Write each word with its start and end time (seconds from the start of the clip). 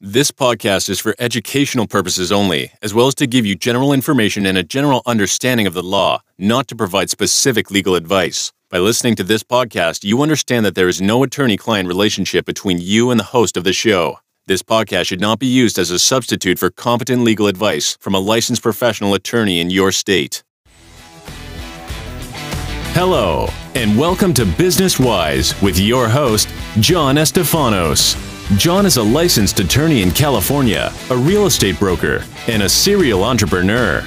This 0.00 0.30
podcast 0.30 0.88
is 0.88 1.00
for 1.00 1.16
educational 1.18 1.88
purposes 1.88 2.30
only, 2.30 2.70
as 2.80 2.94
well 2.94 3.08
as 3.08 3.16
to 3.16 3.26
give 3.26 3.44
you 3.44 3.56
general 3.56 3.92
information 3.92 4.46
and 4.46 4.56
a 4.56 4.62
general 4.62 5.02
understanding 5.06 5.66
of 5.66 5.74
the 5.74 5.82
law, 5.82 6.22
not 6.38 6.68
to 6.68 6.76
provide 6.76 7.10
specific 7.10 7.68
legal 7.68 7.96
advice. 7.96 8.52
By 8.70 8.78
listening 8.78 9.16
to 9.16 9.24
this 9.24 9.42
podcast, 9.42 10.04
you 10.04 10.22
understand 10.22 10.64
that 10.64 10.76
there 10.76 10.86
is 10.86 11.00
no 11.00 11.24
attorney 11.24 11.56
client 11.56 11.88
relationship 11.88 12.46
between 12.46 12.78
you 12.78 13.10
and 13.10 13.18
the 13.18 13.24
host 13.24 13.56
of 13.56 13.64
the 13.64 13.72
show. 13.72 14.20
This 14.46 14.62
podcast 14.62 15.06
should 15.06 15.20
not 15.20 15.40
be 15.40 15.48
used 15.48 15.80
as 15.80 15.90
a 15.90 15.98
substitute 15.98 16.60
for 16.60 16.70
competent 16.70 17.24
legal 17.24 17.48
advice 17.48 17.96
from 17.98 18.14
a 18.14 18.20
licensed 18.20 18.62
professional 18.62 19.14
attorney 19.14 19.58
in 19.58 19.68
your 19.68 19.90
state. 19.90 20.44
Hello, 22.94 23.48
and 23.74 23.98
welcome 23.98 24.32
to 24.34 24.46
Business 24.46 25.00
Wise 25.00 25.60
with 25.60 25.76
your 25.76 26.08
host, 26.08 26.48
John 26.78 27.16
Estefanos. 27.16 28.27
John 28.56 28.86
is 28.86 28.96
a 28.96 29.02
licensed 29.02 29.60
attorney 29.60 30.00
in 30.00 30.10
California, 30.10 30.90
a 31.10 31.16
real 31.16 31.44
estate 31.44 31.78
broker, 31.78 32.24
and 32.46 32.62
a 32.62 32.68
serial 32.68 33.22
entrepreneur. 33.22 34.00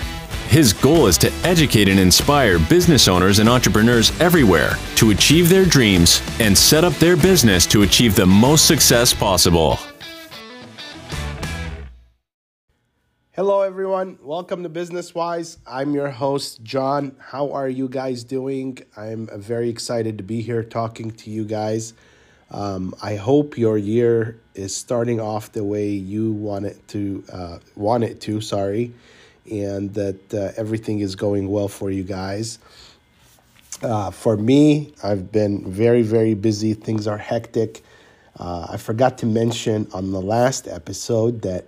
His 0.48 0.74
goal 0.74 1.06
is 1.06 1.16
to 1.20 1.32
educate 1.44 1.88
and 1.88 2.00
inspire 2.00 2.58
business 2.58 3.08
owners 3.08 3.38
and 3.38 3.48
entrepreneurs 3.48 4.20
everywhere 4.20 4.72
to 4.96 5.12
achieve 5.12 5.48
their 5.48 5.64
dreams 5.64 6.24
and 6.40 6.58
set 6.58 6.84
up 6.84 6.94
their 6.94 7.16
business 7.16 7.68
to 7.68 7.84
achieve 7.84 8.16
the 8.16 8.26
most 8.26 8.66
success 8.66 9.14
possible. 9.14 9.78
Hello, 13.34 13.62
everyone. 13.62 14.18
Welcome 14.24 14.64
to 14.64 14.70
Business 14.70 15.14
Wise. 15.14 15.60
I'm 15.68 15.94
your 15.94 16.10
host, 16.10 16.64
John. 16.64 17.16
How 17.20 17.52
are 17.52 17.70
you 17.70 17.88
guys 17.88 18.24
doing? 18.24 18.80
I'm 18.98 19.30
very 19.40 19.70
excited 19.70 20.18
to 20.18 20.24
be 20.24 20.42
here 20.42 20.64
talking 20.64 21.12
to 21.12 21.30
you 21.30 21.46
guys. 21.46 21.94
Um, 22.52 22.94
I 23.02 23.16
hope 23.16 23.58
your 23.58 23.78
year 23.78 24.38
is 24.56 24.76
starting 24.76 25.22
off 25.22 25.54
the 25.54 25.64
way 25.64 25.90
you 25.90 26.34
want 26.34 26.66
it 26.66 26.86
to 26.90 27.24
uh, 27.32 27.58
want 27.76 28.04
it 28.04 28.20
to. 28.22 28.42
Sorry, 28.42 28.94
and 29.50 29.94
that 29.94 30.34
uh, 30.34 30.52
everything 30.58 31.00
is 31.00 31.16
going 31.16 31.48
well 31.50 31.70
for 31.70 31.90
you 31.90 32.04
guys. 32.04 32.60
Uh, 33.82 34.12
for 34.12 34.36
me, 34.36 34.94
I've 35.02 35.32
been 35.32 35.72
very 35.72 36.02
very 36.02 36.34
busy. 36.34 36.74
Things 36.74 37.08
are 37.08 37.18
hectic. 37.18 37.84
Uh, 38.38 38.68
I 38.70 38.78
forgot 38.78 39.18
to 39.20 39.26
mention 39.26 39.88
on 39.94 40.12
the 40.12 40.22
last 40.22 40.68
episode 40.68 41.42
that 41.44 41.66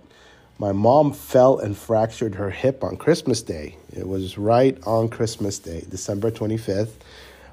my 0.58 0.72
mom 0.72 1.12
fell 1.12 1.58
and 1.58 1.76
fractured 1.76 2.36
her 2.36 2.50
hip 2.50 2.84
on 2.84 2.96
Christmas 2.96 3.42
Day. 3.42 3.76
It 3.92 4.06
was 4.06 4.38
right 4.38 4.78
on 4.86 5.08
Christmas 5.08 5.58
Day, 5.58 5.84
December 5.88 6.30
25th. 6.30 6.92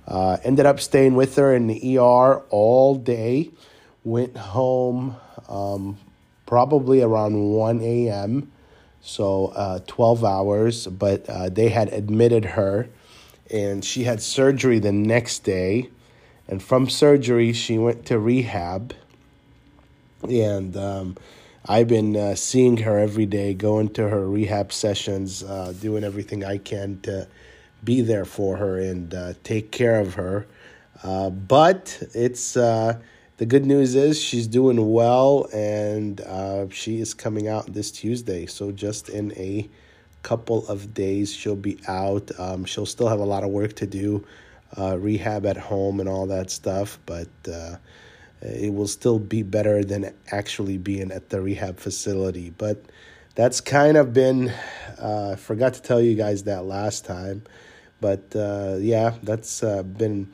Uh, 0.07 0.37
ended 0.43 0.65
up 0.65 0.79
staying 0.79 1.15
with 1.15 1.35
her 1.35 1.53
in 1.53 1.67
the 1.67 1.97
ER 1.97 2.41
all 2.49 2.95
day. 2.95 3.51
Went 4.03 4.35
home 4.35 5.15
um, 5.47 5.97
probably 6.45 7.01
around 7.01 7.51
1 7.53 7.81
a.m., 7.81 8.51
so 9.03 9.47
uh, 9.47 9.79
12 9.87 10.23
hours, 10.23 10.87
but 10.87 11.27
uh, 11.27 11.49
they 11.49 11.69
had 11.69 11.91
admitted 11.91 12.45
her 12.45 12.87
and 13.51 13.83
she 13.83 14.05
had 14.05 14.21
surgery 14.21 14.79
the 14.79 14.91
next 14.91 15.39
day. 15.39 15.89
And 16.47 16.63
from 16.63 16.89
surgery, 16.89 17.53
she 17.53 17.77
went 17.77 18.05
to 18.07 18.17
rehab. 18.17 18.93
And 20.27 20.75
um, 20.77 21.17
I've 21.67 21.87
been 21.87 22.15
uh, 22.15 22.35
seeing 22.35 22.77
her 22.77 22.97
every 22.97 23.25
day, 23.25 23.53
going 23.53 23.89
to 23.93 24.07
her 24.09 24.27
rehab 24.27 24.71
sessions, 24.71 25.43
uh, 25.43 25.73
doing 25.79 26.03
everything 26.03 26.43
I 26.43 26.57
can 26.57 26.99
to 27.01 27.27
be 27.83 28.01
there 28.01 28.25
for 28.25 28.57
her 28.57 28.77
and 28.79 29.13
uh, 29.13 29.33
take 29.43 29.71
care 29.71 29.99
of 29.99 30.15
her. 30.15 30.47
Uh, 31.03 31.29
but 31.29 32.01
it's 32.13 32.55
uh, 32.55 32.99
the 33.37 33.45
good 33.45 33.65
news 33.65 33.95
is 33.95 34.21
she's 34.21 34.47
doing 34.47 34.91
well 34.91 35.47
and 35.51 36.21
uh, 36.21 36.69
she 36.69 36.99
is 36.99 37.13
coming 37.13 37.47
out 37.47 37.73
this 37.73 37.91
Tuesday. 37.91 38.45
So 38.45 38.71
just 38.71 39.09
in 39.09 39.31
a 39.33 39.69
couple 40.21 40.67
of 40.67 40.93
days, 40.93 41.33
she'll 41.33 41.55
be 41.55 41.79
out. 41.87 42.29
Um, 42.39 42.65
she'll 42.65 42.85
still 42.85 43.07
have 43.07 43.19
a 43.19 43.25
lot 43.25 43.43
of 43.43 43.49
work 43.49 43.73
to 43.77 43.87
do, 43.87 44.23
uh, 44.77 44.97
rehab 44.99 45.45
at 45.47 45.57
home 45.57 45.99
and 45.99 46.07
all 46.07 46.27
that 46.27 46.51
stuff, 46.51 46.99
but 47.07 47.27
it 48.43 48.73
will 48.73 48.87
still 48.87 49.19
be 49.19 49.43
better 49.43 49.83
than 49.83 50.13
actually 50.31 50.77
being 50.77 51.11
at 51.11 51.29
the 51.29 51.41
rehab 51.41 51.79
facility. 51.79 52.51
But 52.55 52.83
that's 53.33 53.61
kind 53.61 53.97
of 53.97 54.13
been, 54.13 54.53
I 55.01 55.35
forgot 55.35 55.73
to 55.75 55.81
tell 55.81 56.01
you 56.01 56.15
guys 56.15 56.43
that 56.43 56.65
last 56.65 57.05
time. 57.05 57.43
But 58.01 58.35
uh, 58.35 58.77
yeah, 58.79 59.13
that's 59.21 59.63
uh, 59.63 59.83
been 59.83 60.33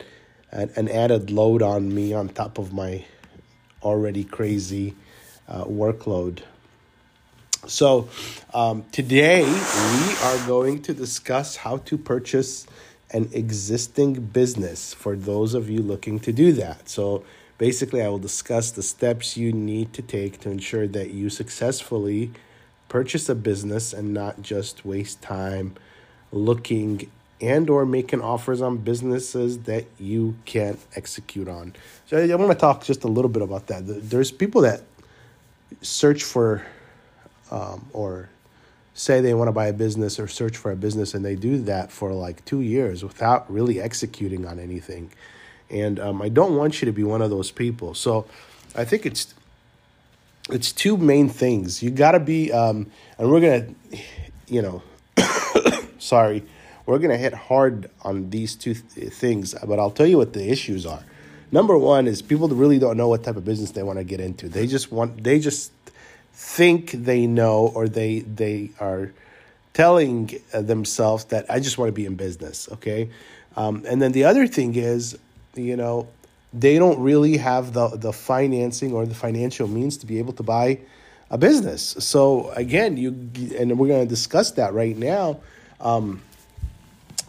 an, 0.50 0.70
an, 0.74 0.88
added 0.88 1.30
load 1.30 1.62
on 1.62 1.94
me 1.94 2.14
on 2.14 2.30
top 2.30 2.58
of 2.58 2.72
my 2.72 3.04
already 3.82 4.24
crazy 4.24 4.96
uh, 5.46 5.64
workload. 5.64 6.40
So 7.66 8.08
um, 8.54 8.86
today 8.90 9.44
we 9.44 10.16
are 10.24 10.46
going 10.46 10.80
to 10.82 10.94
discuss 10.94 11.56
how 11.56 11.76
to 11.78 11.98
purchase 11.98 12.66
an 13.10 13.28
existing 13.32 14.14
business 14.14 14.94
for 14.94 15.16
those 15.16 15.52
of 15.52 15.68
you 15.68 15.82
looking 15.82 16.18
to 16.20 16.32
do 16.32 16.52
that. 16.52 16.88
So 16.88 17.24
basically, 17.58 18.02
I 18.02 18.08
will 18.08 18.18
discuss 18.18 18.70
the 18.70 18.82
steps 18.82 19.36
you 19.36 19.52
need 19.52 19.92
to 19.94 20.02
take 20.02 20.40
to 20.40 20.50
ensure 20.50 20.86
that 20.88 21.10
you 21.10 21.28
successfully 21.28 22.32
purchase 22.88 23.28
a 23.28 23.34
business 23.34 23.92
and 23.92 24.14
not 24.14 24.40
just 24.40 24.86
waste 24.86 25.20
time 25.20 25.74
looking 26.32 27.10
and 27.40 27.70
or 27.70 27.86
making 27.86 28.20
offers 28.20 28.60
on 28.60 28.78
businesses 28.78 29.60
that 29.60 29.84
you 29.98 30.36
can't 30.44 30.78
execute 30.96 31.48
on. 31.48 31.74
So 32.06 32.18
I 32.18 32.34
want 32.34 32.50
to 32.50 32.58
talk 32.58 32.84
just 32.84 33.04
a 33.04 33.08
little 33.08 33.28
bit 33.28 33.42
about 33.42 33.68
that. 33.68 33.82
There's 33.86 34.30
people 34.30 34.62
that 34.62 34.82
search 35.82 36.24
for 36.24 36.66
um, 37.50 37.86
or 37.92 38.28
say 38.94 39.20
they 39.20 39.34
want 39.34 39.48
to 39.48 39.52
buy 39.52 39.68
a 39.68 39.72
business 39.72 40.18
or 40.18 40.26
search 40.26 40.56
for 40.56 40.72
a 40.72 40.76
business 40.76 41.14
and 41.14 41.24
they 41.24 41.36
do 41.36 41.58
that 41.62 41.92
for 41.92 42.12
like 42.12 42.44
two 42.44 42.60
years 42.60 43.04
without 43.04 43.50
really 43.50 43.80
executing 43.80 44.44
on 44.44 44.58
anything. 44.58 45.10
And 45.70 46.00
um, 46.00 46.20
I 46.20 46.28
don't 46.28 46.56
want 46.56 46.82
you 46.82 46.86
to 46.86 46.92
be 46.92 47.04
one 47.04 47.22
of 47.22 47.30
those 47.30 47.50
people. 47.52 47.94
So 47.94 48.26
I 48.74 48.84
think 48.84 49.06
it's 49.06 49.34
it's 50.50 50.72
two 50.72 50.96
main 50.96 51.28
things. 51.28 51.82
You 51.82 51.90
got 51.90 52.12
to 52.12 52.20
be, 52.20 52.50
um, 52.50 52.90
and 53.18 53.30
we're 53.30 53.40
gonna, 53.40 53.66
you 54.46 54.62
know, 54.62 54.82
sorry 55.98 56.42
we're 56.88 56.98
going 56.98 57.10
to 57.10 57.18
hit 57.18 57.34
hard 57.34 57.90
on 58.00 58.30
these 58.30 58.56
two 58.56 58.72
th- 58.72 59.12
things, 59.12 59.54
but 59.66 59.78
I'll 59.78 59.90
tell 59.90 60.06
you 60.06 60.16
what 60.16 60.32
the 60.32 60.50
issues 60.50 60.86
are. 60.86 61.02
Number 61.52 61.76
one 61.76 62.06
is 62.06 62.22
people 62.22 62.48
really 62.48 62.78
don't 62.78 62.96
know 62.96 63.08
what 63.08 63.22
type 63.22 63.36
of 63.36 63.44
business 63.44 63.72
they 63.72 63.82
want 63.82 63.98
to 63.98 64.04
get 64.04 64.20
into. 64.20 64.48
They 64.48 64.66
just 64.66 64.90
want, 64.90 65.22
they 65.22 65.38
just 65.38 65.70
think 66.32 66.92
they 66.92 67.26
know, 67.26 67.70
or 67.74 67.88
they 67.88 68.20
they 68.20 68.70
are 68.80 69.12
telling 69.74 70.40
themselves 70.52 71.24
that 71.26 71.44
I 71.50 71.60
just 71.60 71.76
want 71.76 71.88
to 71.88 71.92
be 71.92 72.06
in 72.06 72.14
business. 72.14 72.70
Okay, 72.72 73.10
um, 73.54 73.84
and 73.86 74.00
then 74.00 74.12
the 74.12 74.24
other 74.24 74.46
thing 74.46 74.74
is, 74.74 75.18
you 75.54 75.76
know, 75.76 76.08
they 76.54 76.78
don't 76.78 77.00
really 77.00 77.36
have 77.36 77.74
the 77.74 77.88
the 77.88 78.14
financing 78.14 78.94
or 78.94 79.04
the 79.04 79.14
financial 79.14 79.68
means 79.68 79.98
to 79.98 80.06
be 80.06 80.18
able 80.18 80.32
to 80.34 80.42
buy 80.42 80.78
a 81.30 81.36
business. 81.36 81.96
So 81.98 82.50
again, 82.50 82.96
you 82.96 83.10
and 83.58 83.78
we're 83.78 83.88
going 83.88 84.06
to 84.06 84.08
discuss 84.08 84.52
that 84.52 84.72
right 84.72 84.96
now. 84.96 85.40
Um, 85.80 86.22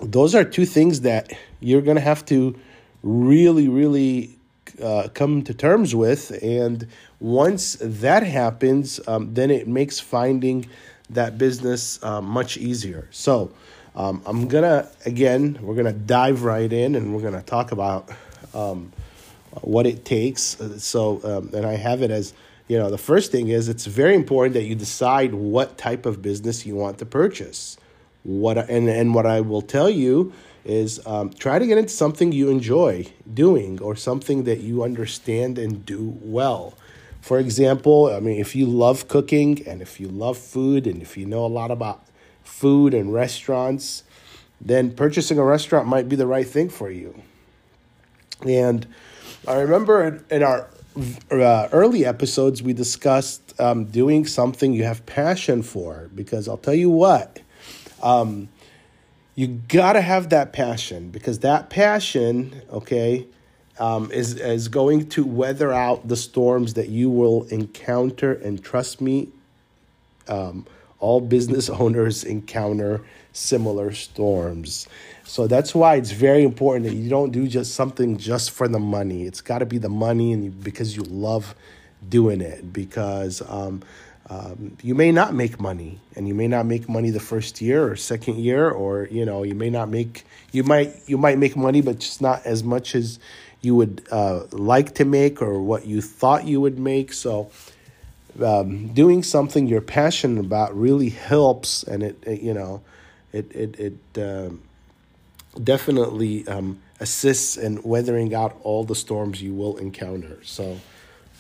those 0.02 0.36
are 0.36 0.44
two 0.44 0.66
things 0.66 1.02
that 1.02 1.34
you're 1.60 1.82
going 1.82 1.96
to 1.96 2.02
have 2.02 2.26
to 2.26 2.58
really, 3.04 3.68
really 3.68 4.38
uh, 4.82 5.10
come 5.14 5.44
to 5.44 5.54
terms 5.54 5.96
with. 5.96 6.32
And 6.42 6.88
once 7.20 7.78
that 7.82 8.24
happens, 8.24 9.00
um, 9.08 9.34
then 9.34 9.52
it 9.52 9.68
makes 9.68 10.00
finding 10.00 10.68
that 11.10 11.38
business 11.38 12.02
uh, 12.04 12.22
much 12.22 12.58
easier. 12.58 13.08
So 13.12 13.52
um, 13.96 14.22
I'm 14.26 14.48
going 14.48 14.64
to, 14.64 14.90
again, 15.06 15.58
we're 15.62 15.76
going 15.76 15.86
to 15.86 16.00
dive 16.00 16.44
right 16.44 16.72
in 16.72 16.96
and 16.96 17.14
we're 17.14 17.22
going 17.22 17.34
to 17.34 17.42
talk 17.42 17.72
about 17.72 18.10
um, 18.54 18.92
what 19.62 19.86
it 19.86 20.06
takes. 20.06 20.58
So, 20.78 21.20
um, 21.24 21.50
and 21.54 21.66
I 21.66 21.76
have 21.76 22.02
it 22.02 22.12
as, 22.12 22.34
you 22.68 22.78
know, 22.78 22.92
the 22.92 23.00
first 23.00 23.32
thing 23.32 23.48
is 23.48 23.68
it's 23.68 23.88
very 23.88 24.14
important 24.14 24.54
that 24.54 24.64
you 24.64 24.76
decide 24.76 25.34
what 25.34 25.78
type 25.78 26.06
of 26.06 26.22
business 26.22 26.66
you 26.66 26.76
want 26.76 27.00
to 27.00 27.06
purchase. 27.06 27.78
What 28.24 28.58
and 28.70 28.90
and 28.90 29.16
what 29.16 29.26
I 29.26 29.42
will 29.42 29.62
tell 29.62 29.90
you 29.90 30.34
is 30.66 31.06
um, 31.08 31.32
try 31.32 31.58
to 31.58 31.66
get 31.66 31.78
into 31.78 31.90
something 31.90 32.32
you 32.32 32.50
enjoy 32.50 33.08
doing 33.34 33.82
or 33.82 33.96
something 33.96 34.44
that 34.44 34.60
you 34.60 34.84
understand 34.84 35.58
and 35.58 35.86
do 35.86 36.18
well. 36.22 36.74
For 37.22 37.40
example, 37.40 38.08
I 38.08 38.20
mean, 38.20 38.40
if 38.40 38.56
you 38.56 38.66
love 38.66 39.08
cooking 39.08 39.66
and 39.68 39.82
if 39.82 40.00
you 40.00 40.08
love 40.08 40.38
food 40.38 40.86
and 40.86 41.02
if 41.02 41.18
you 41.18 41.26
know 41.26 41.46
a 41.46 41.48
lot 41.48 41.72
about 41.72 42.06
food 42.44 42.94
and 42.94 43.14
restaurants, 43.14 44.04
then 44.62 44.92
purchasing 44.92 45.38
a 45.38 45.44
restaurant 45.44 45.88
might 45.88 46.10
be 46.10 46.16
the 46.16 46.28
right 46.28 46.48
thing 46.48 46.70
for 46.70 46.90
you. 46.92 47.22
And 48.46 48.88
I 49.48 49.60
remember 49.60 50.24
in 50.30 50.44
our 50.44 50.70
uh, 51.32 51.70
early 51.72 52.06
episodes, 52.06 52.62
we 52.62 52.74
discussed 52.74 53.60
um, 53.60 53.86
doing 53.86 54.26
something 54.26 54.74
you 54.74 54.84
have 54.84 55.06
passion 55.06 55.64
for 55.64 56.10
because 56.16 56.48
I'll 56.48 56.58
tell 56.58 56.74
you 56.74 56.90
what 56.90 57.42
um, 58.02 58.50
you 59.36 59.48
got 59.48 59.94
to 59.94 60.02
have 60.02 60.30
that 60.30 60.52
passion 60.52 61.10
because 61.10 61.40
that 61.40 61.70
passion, 61.70 62.62
okay, 62.72 63.26
um, 63.80 64.12
is 64.12 64.36
is 64.36 64.68
going 64.68 65.08
to 65.10 65.24
weather 65.24 65.72
out 65.72 66.08
the 66.08 66.18
storms 66.18 66.74
that 66.74 66.90
you 66.90 67.10
will 67.10 67.44
encounter. 67.46 68.34
And 68.34 68.62
trust 68.62 69.00
me, 69.00 69.30
um, 70.28 70.66
all 71.00 71.22
business 71.22 71.70
owners 71.70 72.24
encounter 72.24 73.02
similar 73.32 73.94
storms. 73.94 74.88
So 75.24 75.48
that's 75.48 75.76
why 75.76 75.96
it's 75.96 76.12
very 76.12 76.44
important 76.44 76.86
that 76.88 76.96
you 76.96 77.10
don't 77.10 77.32
do 77.32 77.48
just 77.48 77.76
something 77.76 78.18
just 78.18 78.52
for 78.52 78.68
the 78.68 78.80
money. 78.80 79.24
It's 79.24 79.42
got 79.42 79.60
to 79.60 79.66
be 79.66 79.78
the 79.78 79.90
money 79.90 80.34
and 80.34 80.62
because 80.64 80.96
you 80.96 81.04
love 81.04 81.56
doing 82.08 82.42
it. 82.42 82.74
Because 82.74 83.42
um, 83.48 83.84
um, 84.30 84.78
you 84.84 84.94
may 84.94 85.12
not 85.12 85.34
make 85.34 85.60
money, 85.60 86.00
and 86.16 86.28
you 86.28 86.36
may 86.36 86.48
not 86.48 86.68
make 86.68 86.88
money 86.88 87.10
the 87.10 87.20
first 87.20 87.62
year 87.62 87.92
or 87.92 87.96
second 87.96 88.38
year, 88.38 88.70
or 88.70 89.08
you 89.10 89.26
know 89.26 89.42
you 89.44 89.56
may 89.56 89.72
not 89.72 89.90
make 89.90 90.24
you 90.52 90.64
might 90.64 90.94
you 91.08 91.18
might 91.18 91.40
make 91.40 91.58
money, 91.58 91.82
but 91.82 92.00
just 92.00 92.22
not 92.22 92.46
as 92.46 92.64
much 92.64 92.94
as 92.94 93.18
you 93.62 93.76
would 93.76 94.06
uh, 94.12 94.44
like 94.52 94.94
to 94.96 95.06
make 95.06 95.42
or 95.42 95.62
what 95.62 95.86
you 95.88 96.02
thought 96.02 96.46
you 96.46 96.62
would 96.62 96.78
make. 96.78 97.12
So 97.12 97.50
um, 98.42 98.90
doing 98.90 99.24
something 99.24 99.68
you're 99.68 99.82
passionate 99.82 100.40
about 100.46 100.78
really 100.78 101.10
helps, 101.10 101.82
and 101.82 102.04
it, 102.04 102.24
it 102.24 102.42
you 102.42 102.54
know, 102.54 102.82
it 103.34 103.52
it 103.52 103.80
it 103.80 104.22
uh, 104.22 104.52
definitely 105.64 106.48
um, 106.48 106.80
assists 107.00 107.58
in 107.58 107.82
weathering 107.82 108.36
out 108.36 108.58
all 108.62 108.84
the 108.84 108.96
storms 108.96 109.42
you 109.42 109.56
will 109.56 109.78
encounter. 109.78 110.38
So. 110.44 110.80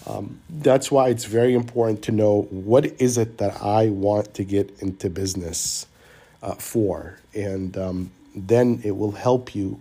Um, 0.07 0.39
that's 0.49 0.91
why 0.91 1.09
it's 1.09 1.25
very 1.25 1.53
important 1.53 2.03
to 2.03 2.11
know 2.11 2.43
what 2.49 2.85
is 3.01 3.17
it 3.17 3.37
that 3.37 3.61
I 3.61 3.87
want 3.87 4.33
to 4.35 4.43
get 4.43 4.79
into 4.79 5.09
business 5.09 5.87
uh, 6.41 6.55
for, 6.55 7.19
and 7.33 7.77
um, 7.77 8.11
then 8.35 8.81
it 8.83 8.91
will 8.91 9.11
help 9.11 9.53
you 9.53 9.79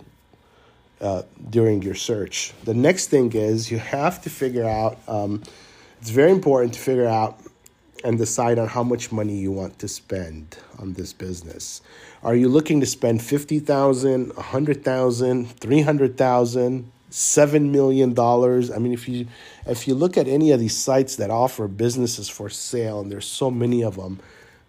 uh, 1.01 1.23
during 1.51 1.83
your 1.83 1.95
search. 1.95 2.53
The 2.65 2.75
next 2.75 3.07
thing 3.07 3.33
is 3.33 3.71
you 3.71 3.79
have 3.79 4.21
to 4.23 4.31
figure 4.31 4.65
out. 4.65 4.99
Um, 5.07 5.43
it's 6.01 6.11
very 6.11 6.31
important 6.31 6.75
to 6.75 6.81
figure 6.81 7.07
out 7.07 7.41
and 8.05 8.19
decide 8.19 8.59
on 8.59 8.69
how 8.69 8.83
much 8.83 9.11
money 9.11 9.37
you 9.37 9.51
want 9.51 9.79
to 9.81 9.89
spend 9.89 10.57
on 10.79 10.93
this 10.93 11.13
business. 11.13 11.83
Are 12.23 12.35
you 12.35 12.49
looking 12.49 12.81
to 12.81 12.87
spend 12.87 13.23
50,000, 13.23 14.35
100,000, 14.35 15.47
300,000, 15.49 16.93
7 17.11 17.73
million 17.73 18.15
dollars? 18.15 18.71
I 18.71 18.79
mean 18.79 18.93
if 18.93 19.09
you 19.09 19.27
if 19.67 19.89
you 19.89 19.95
look 19.95 20.17
at 20.17 20.29
any 20.29 20.51
of 20.51 20.61
these 20.61 20.77
sites 20.77 21.17
that 21.17 21.31
offer 21.31 21.69
businesses 21.69 22.29
for 22.29 22.49
sale 22.49 23.01
and 23.01 23.11
there's 23.11 23.27
so 23.27 23.51
many 23.51 23.83
of 23.83 23.97
them, 23.97 24.21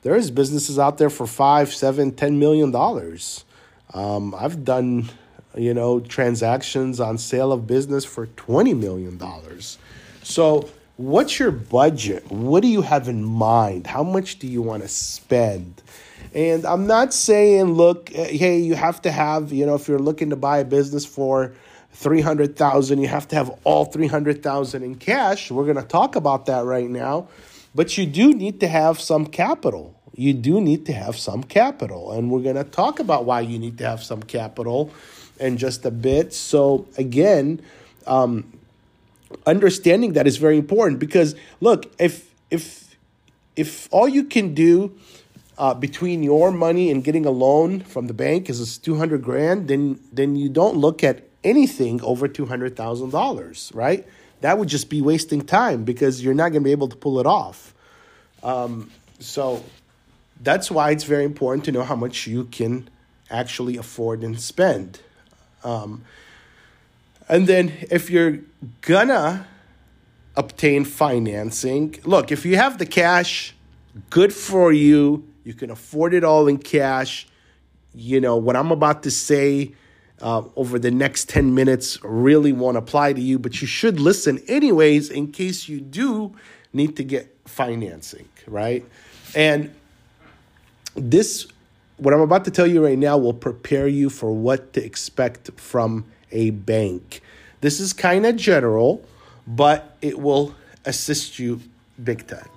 there's 0.01 0.31
businesses 0.31 0.80
out 0.80 0.97
there 0.97 1.09
for 1.09 1.27
5, 1.27 1.74
7, 1.74 2.12
10 2.12 2.39
million 2.39 2.71
dollars. 2.71 3.45
Um, 3.94 4.36
I've 4.36 4.63
done 4.63 5.09
you 5.56 5.74
know 5.74 6.00
transactions 6.00 7.00
on 7.00 7.18
sale 7.18 7.51
of 7.51 7.65
business 7.68 8.06
for 8.06 8.27
20 8.27 8.74
million 8.74 9.18
dollars. 9.18 9.77
So 10.24 10.69
what's 10.97 11.39
your 11.39 11.51
budget? 11.51 12.30
What 12.30 12.62
do 12.62 12.68
you 12.68 12.81
have 12.81 13.07
in 13.07 13.24
mind? 13.24 13.88
How 13.88 14.03
much 14.03 14.39
do 14.39 14.47
you 14.47 14.62
want 14.62 14.83
to 14.83 14.89
spend? 14.89 15.81
And 16.33 16.65
I'm 16.65 16.85
not 16.85 17.13
saying, 17.13 17.74
look, 17.74 18.12
eh, 18.13 18.38
hey, 18.38 18.59
you 18.59 18.75
have 18.75 19.01
to 19.03 19.12
have, 19.12 19.51
you 19.51 19.65
know, 19.65 19.75
if 19.75 19.88
you're 19.88 19.97
looking 19.97 20.30
to 20.30 20.35
buy 20.35 20.59
a 20.59 20.65
business 20.65 21.06
for 21.06 21.53
300,000, 21.99 23.01
you 23.01 23.09
have 23.09 23.27
to 23.27 23.35
have 23.35 23.51
all 23.65 23.83
300,000 23.83 24.83
in 24.83 24.95
cash. 24.95 25.51
We're 25.51 25.65
going 25.65 25.75
to 25.75 25.83
talk 25.83 26.15
about 26.15 26.45
that 26.45 26.63
right 26.63 26.89
now. 26.89 27.27
But 27.75 27.97
you 27.97 28.05
do 28.05 28.33
need 28.33 28.61
to 28.61 28.69
have 28.69 29.01
some 29.01 29.25
capital. 29.25 29.99
You 30.15 30.33
do 30.33 30.61
need 30.61 30.85
to 30.85 30.93
have 30.93 31.17
some 31.17 31.43
capital. 31.43 32.13
And 32.13 32.31
we're 32.31 32.41
going 32.41 32.55
to 32.55 32.63
talk 32.63 33.01
about 33.01 33.25
why 33.25 33.41
you 33.41 33.59
need 33.59 33.77
to 33.79 33.85
have 33.85 34.01
some 34.01 34.23
capital 34.23 34.91
in 35.41 35.57
just 35.57 35.83
a 35.83 35.91
bit. 35.91 36.33
So, 36.33 36.87
again, 36.97 37.61
um, 38.07 38.45
understanding 39.45 40.13
that 40.13 40.25
is 40.25 40.37
very 40.37 40.57
important 40.57 40.99
because 40.99 41.35
look 41.59 41.85
if 41.99 42.33
if 42.49 42.95
if 43.55 43.87
all 43.91 44.07
you 44.07 44.23
can 44.23 44.53
do 44.55 44.91
uh, 45.57 45.73
between 45.73 46.23
your 46.23 46.49
money 46.49 46.89
and 46.89 47.03
getting 47.03 47.25
a 47.25 47.29
loan 47.29 47.81
from 47.81 48.07
the 48.07 48.13
bank 48.13 48.49
is 48.49 48.77
200 48.79 49.21
grand 49.21 49.67
then 49.67 49.99
then 50.11 50.35
you 50.35 50.49
don't 50.49 50.77
look 50.77 51.03
at 51.03 51.28
anything 51.44 52.01
over 52.01 52.27
$200000 52.27 53.75
right 53.75 54.07
that 54.41 54.57
would 54.57 54.69
just 54.69 54.89
be 54.89 55.01
wasting 55.01 55.41
time 55.41 55.83
because 55.83 56.24
you're 56.24 56.33
not 56.33 56.50
going 56.50 56.62
to 56.62 56.68
be 56.68 56.71
able 56.71 56.88
to 56.88 56.95
pull 56.95 57.19
it 57.19 57.25
off 57.25 57.74
um, 58.44 58.89
so 59.19 59.63
that's 60.41 60.71
why 60.71 60.91
it's 60.91 61.03
very 61.03 61.25
important 61.25 61.65
to 61.65 61.71
know 61.71 61.83
how 61.83 61.95
much 61.95 62.27
you 62.27 62.45
can 62.45 62.89
actually 63.30 63.77
afford 63.77 64.24
and 64.24 64.39
spend 64.39 65.01
um, 65.63 66.03
and 67.27 67.45
then 67.45 67.71
if 67.92 68.09
you're 68.09 68.39
gonna 68.81 69.47
obtain 70.35 70.85
financing, 70.85 71.95
look, 72.03 72.31
if 72.31 72.45
you 72.45 72.56
have 72.56 72.77
the 72.77 72.85
cash, 72.85 73.53
good 74.09 74.33
for 74.33 74.71
you. 74.71 75.27
You 75.44 75.53
can 75.53 75.69
afford 75.69 76.13
it 76.13 76.24
all 76.24 76.47
in 76.47 76.57
cash. 76.57 77.27
You 77.94 78.21
know, 78.21 78.38
what 78.38 78.56
I'm 78.56 78.71
about 78.71 79.03
to 79.03 79.12
say 79.12 79.74
uh, 80.21 80.44
over 80.56 80.80
the 80.80 80.92
next 80.92 81.30
10 81.30 81.54
minutes 81.54 82.04
really 82.04 82.51
won't 82.51 82.77
apply 82.77 83.13
to 83.13 83.21
you, 83.21 83.39
but 83.39 83.62
you 83.62 83.68
should 83.68 84.00
listen 84.00 84.42
anyways 84.48 85.10
in 85.10 85.31
case 85.31 85.69
you 85.69 85.80
do 85.80 86.36
need 86.74 86.95
to 86.98 87.04
get 87.04 87.36
financing, 87.45 88.27
right? 88.48 88.86
And 89.36 89.74
this, 90.95 91.48
what 91.98 92.13
I'm 92.13 92.21
about 92.21 92.45
to 92.45 92.51
tell 92.51 92.68
you 92.68 92.83
right 92.83 92.98
now, 92.98 93.18
will 93.18 93.33
prepare 93.33 93.88
you 93.88 94.10
for 94.10 94.31
what 94.31 94.74
to 94.74 94.83
expect 94.83 95.51
from 95.60 96.06
a 96.31 96.51
bank. 96.51 97.21
This 97.62 97.80
is 97.80 97.94
kind 97.94 98.25
of 98.25 98.36
general, 98.36 99.04
but 99.48 99.98
it 100.01 100.19
will 100.19 100.56
assist 100.86 101.39
you 101.39 101.62
big 102.04 102.27
time. 102.27 102.50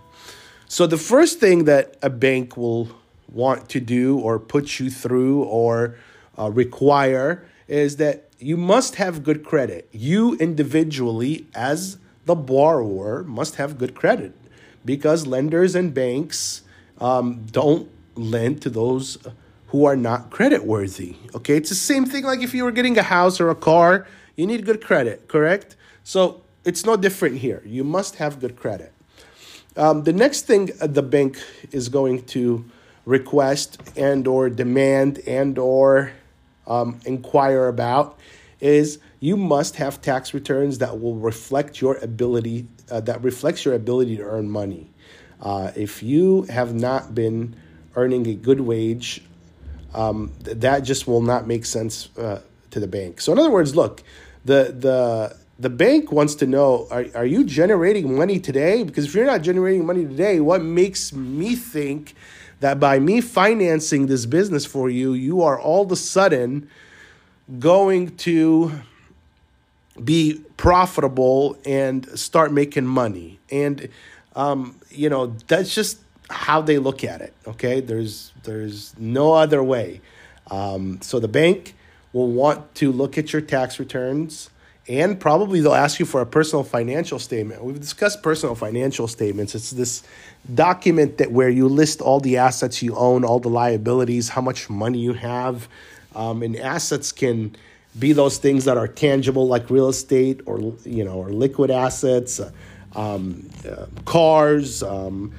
So, 0.69 0.87
the 0.87 0.97
first 0.97 1.38
thing 1.38 1.64
that 1.64 1.97
a 2.03 2.09
bank 2.09 2.56
will 2.56 2.88
want 3.31 3.69
to 3.70 3.81
do 3.81 4.19
or 4.19 4.38
put 4.38 4.79
you 4.79 4.91
through 4.91 5.44
or 5.44 5.97
uh, 6.38 6.50
require 6.50 7.47
is 7.69 7.97
that 7.97 8.29
you 8.38 8.56
must 8.56 8.97
have 8.97 9.23
good 9.23 9.44
credit. 9.44 9.88
You 9.93 10.35
individually, 10.37 11.47
as 11.55 11.99
the 12.26 12.35
borrower, 12.35 13.25
must 13.25 13.56
have 13.56 13.79
good 13.79 13.94
credit 13.94 14.32
because 14.85 15.26
lenders 15.26 15.75
and 15.75 15.94
banks 15.94 16.62
um, 17.00 17.44
don't 17.50 17.88
lend 18.14 18.62
to 18.62 18.70
those 18.70 19.19
who 19.69 19.85
are 19.85 19.97
not 19.97 20.31
credit 20.31 20.64
worthy. 20.64 21.17
Okay, 21.35 21.56
it's 21.56 21.70
the 21.70 21.75
same 21.75 22.05
thing 22.05 22.25
like 22.25 22.41
if 22.41 22.53
you 22.53 22.64
were 22.64 22.73
getting 22.73 22.99
a 22.99 23.03
house 23.03 23.41
or 23.41 23.49
a 23.49 23.55
car, 23.55 24.06
you 24.37 24.47
need 24.47 24.64
good 24.64 24.85
credit, 24.85 25.29
correct? 25.29 25.76
So 26.05 26.43
it's 26.64 26.85
no 26.85 26.97
different 26.97 27.38
here. 27.38 27.62
You 27.64 27.85
must 27.85 28.17
have 28.17 28.41
good 28.41 28.56
credit. 28.56 28.93
Um, 29.76 30.05
the 30.05 30.12
next 30.12 30.43
thing 30.43 30.70
the 30.81 31.03
bank 31.03 31.38
is 31.70 31.88
going 31.88 32.25
to 32.26 32.64
request 33.07 33.78
and 33.97 34.26
or 34.26 34.50
demand 34.50 35.21
and 35.26 35.59
or 35.59 36.12
um, 36.66 37.00
inquire 37.04 37.69
about 37.69 38.19
is 38.61 38.99
you 39.21 39.37
must 39.37 39.76
have 39.76 40.00
tax 40.00 40.33
returns 40.33 40.78
that 40.78 41.00
will 41.00 41.16
reflect 41.16 41.81
your 41.81 41.97
ability 41.97 42.66
uh, 42.90 43.00
that 43.00 43.23
reflects 43.23 43.64
your 43.64 43.75
ability 43.75 44.16
to 44.16 44.23
earn 44.23 44.49
money. 44.49 44.90
Uh, 45.40 45.73
if 45.75 46.02
you 46.02 46.42
have 46.42 46.73
not 46.75 47.14
been 47.14 47.57
earning 47.97 48.26
a 48.26 48.35
good 48.35 48.61
wage 48.61 49.23
um, 49.95 50.33
th- 50.45 50.59
that 50.59 50.81
just 50.81 51.07
will 51.07 51.23
not 51.23 51.47
make 51.47 51.64
sense 51.64 52.09
uh, 52.19 52.40
to 52.71 52.81
the 52.81 52.87
bank. 52.87 53.21
So 53.21 53.33
in 53.33 53.38
other 53.38 53.50
words, 53.50 53.76
look, 53.76 54.02
the 54.45 54.75
the 54.76 55.37
the 55.59 55.71
bank 55.71 56.11
wants 56.11 56.35
to 56.37 56.47
know 56.47 56.88
are, 56.90 57.07
are 57.14 57.26
you 57.26 57.45
generating 57.45 58.16
money 58.16 58.40
today? 58.40 58.83
Because 58.83 59.07
if 59.07 59.14
you're 59.14 59.26
not 59.26 59.42
generating 59.42 59.87
money 59.87 60.04
today, 60.04 60.40
what 60.40 60.62
makes 60.62 61.12
me 61.12 61.54
think 61.54 62.14
that 62.62 62.78
by 62.78 63.00
me 63.00 63.21
financing 63.21 64.07
this 64.07 64.25
business 64.25 64.64
for 64.64 64.88
you, 64.88 65.14
you 65.14 65.42
are 65.42 65.61
all 65.61 65.83
of 65.83 65.90
a 65.90 65.97
sudden 65.97 66.71
going 67.59 68.16
to 68.19 68.81
be 70.02 70.40
profitable 70.57 71.59
and 71.66 72.07
start 72.19 72.52
making 72.52 72.87
money. 72.87 73.40
And 73.50 73.88
um, 74.37 74.78
you 74.90 75.09
know, 75.11 75.35
that's 75.49 75.75
just 75.75 75.99
how 76.31 76.62
they 76.62 76.78
look 76.78 77.02
at 77.02 77.21
it. 77.21 77.35
Okay, 77.49 77.81
there's 77.81 78.33
there's 78.45 78.97
no 78.97 79.33
other 79.33 79.62
way. 79.62 80.00
Um, 80.49 81.00
so 81.02 81.19
the 81.19 81.28
bank 81.28 81.75
will 82.12 82.31
want 82.31 82.76
to 82.76 82.92
look 82.92 83.19
at 83.19 83.33
your 83.33 83.42
tax 83.42 83.81
returns 83.81 84.50
and 84.88 85.20
probably 85.20 85.60
they'll 85.60 85.74
ask 85.74 86.00
you 86.00 86.06
for 86.06 86.20
a 86.20 86.26
personal 86.26 86.64
financial 86.64 87.18
statement. 87.18 87.62
We've 87.62 87.78
discussed 87.78 88.22
personal 88.22 88.54
financial 88.54 89.06
statements. 89.06 89.54
It's 89.54 89.70
this 89.70 90.02
document 90.52 91.18
that 91.18 91.30
where 91.30 91.48
you 91.48 91.68
list 91.68 92.00
all 92.00 92.18
the 92.18 92.38
assets 92.38 92.82
you 92.82 92.96
own, 92.96 93.24
all 93.24 93.38
the 93.38 93.48
liabilities, 93.48 94.30
how 94.30 94.40
much 94.40 94.68
money 94.68 94.98
you 94.98 95.12
have, 95.12 95.68
um, 96.16 96.42
and 96.42 96.56
assets 96.56 97.12
can 97.12 97.54
be 97.98 98.12
those 98.12 98.38
things 98.38 98.64
that 98.64 98.76
are 98.76 98.88
tangible 98.88 99.46
like 99.46 99.70
real 99.70 99.88
estate 99.88 100.40
or 100.46 100.58
you 100.84 101.04
know 101.04 101.14
or 101.14 101.30
liquid 101.30 101.70
assets, 101.70 102.40
uh, 102.40 102.50
um, 102.96 103.48
uh, 103.68 103.86
cars. 104.04 104.82
Um, 104.82 105.32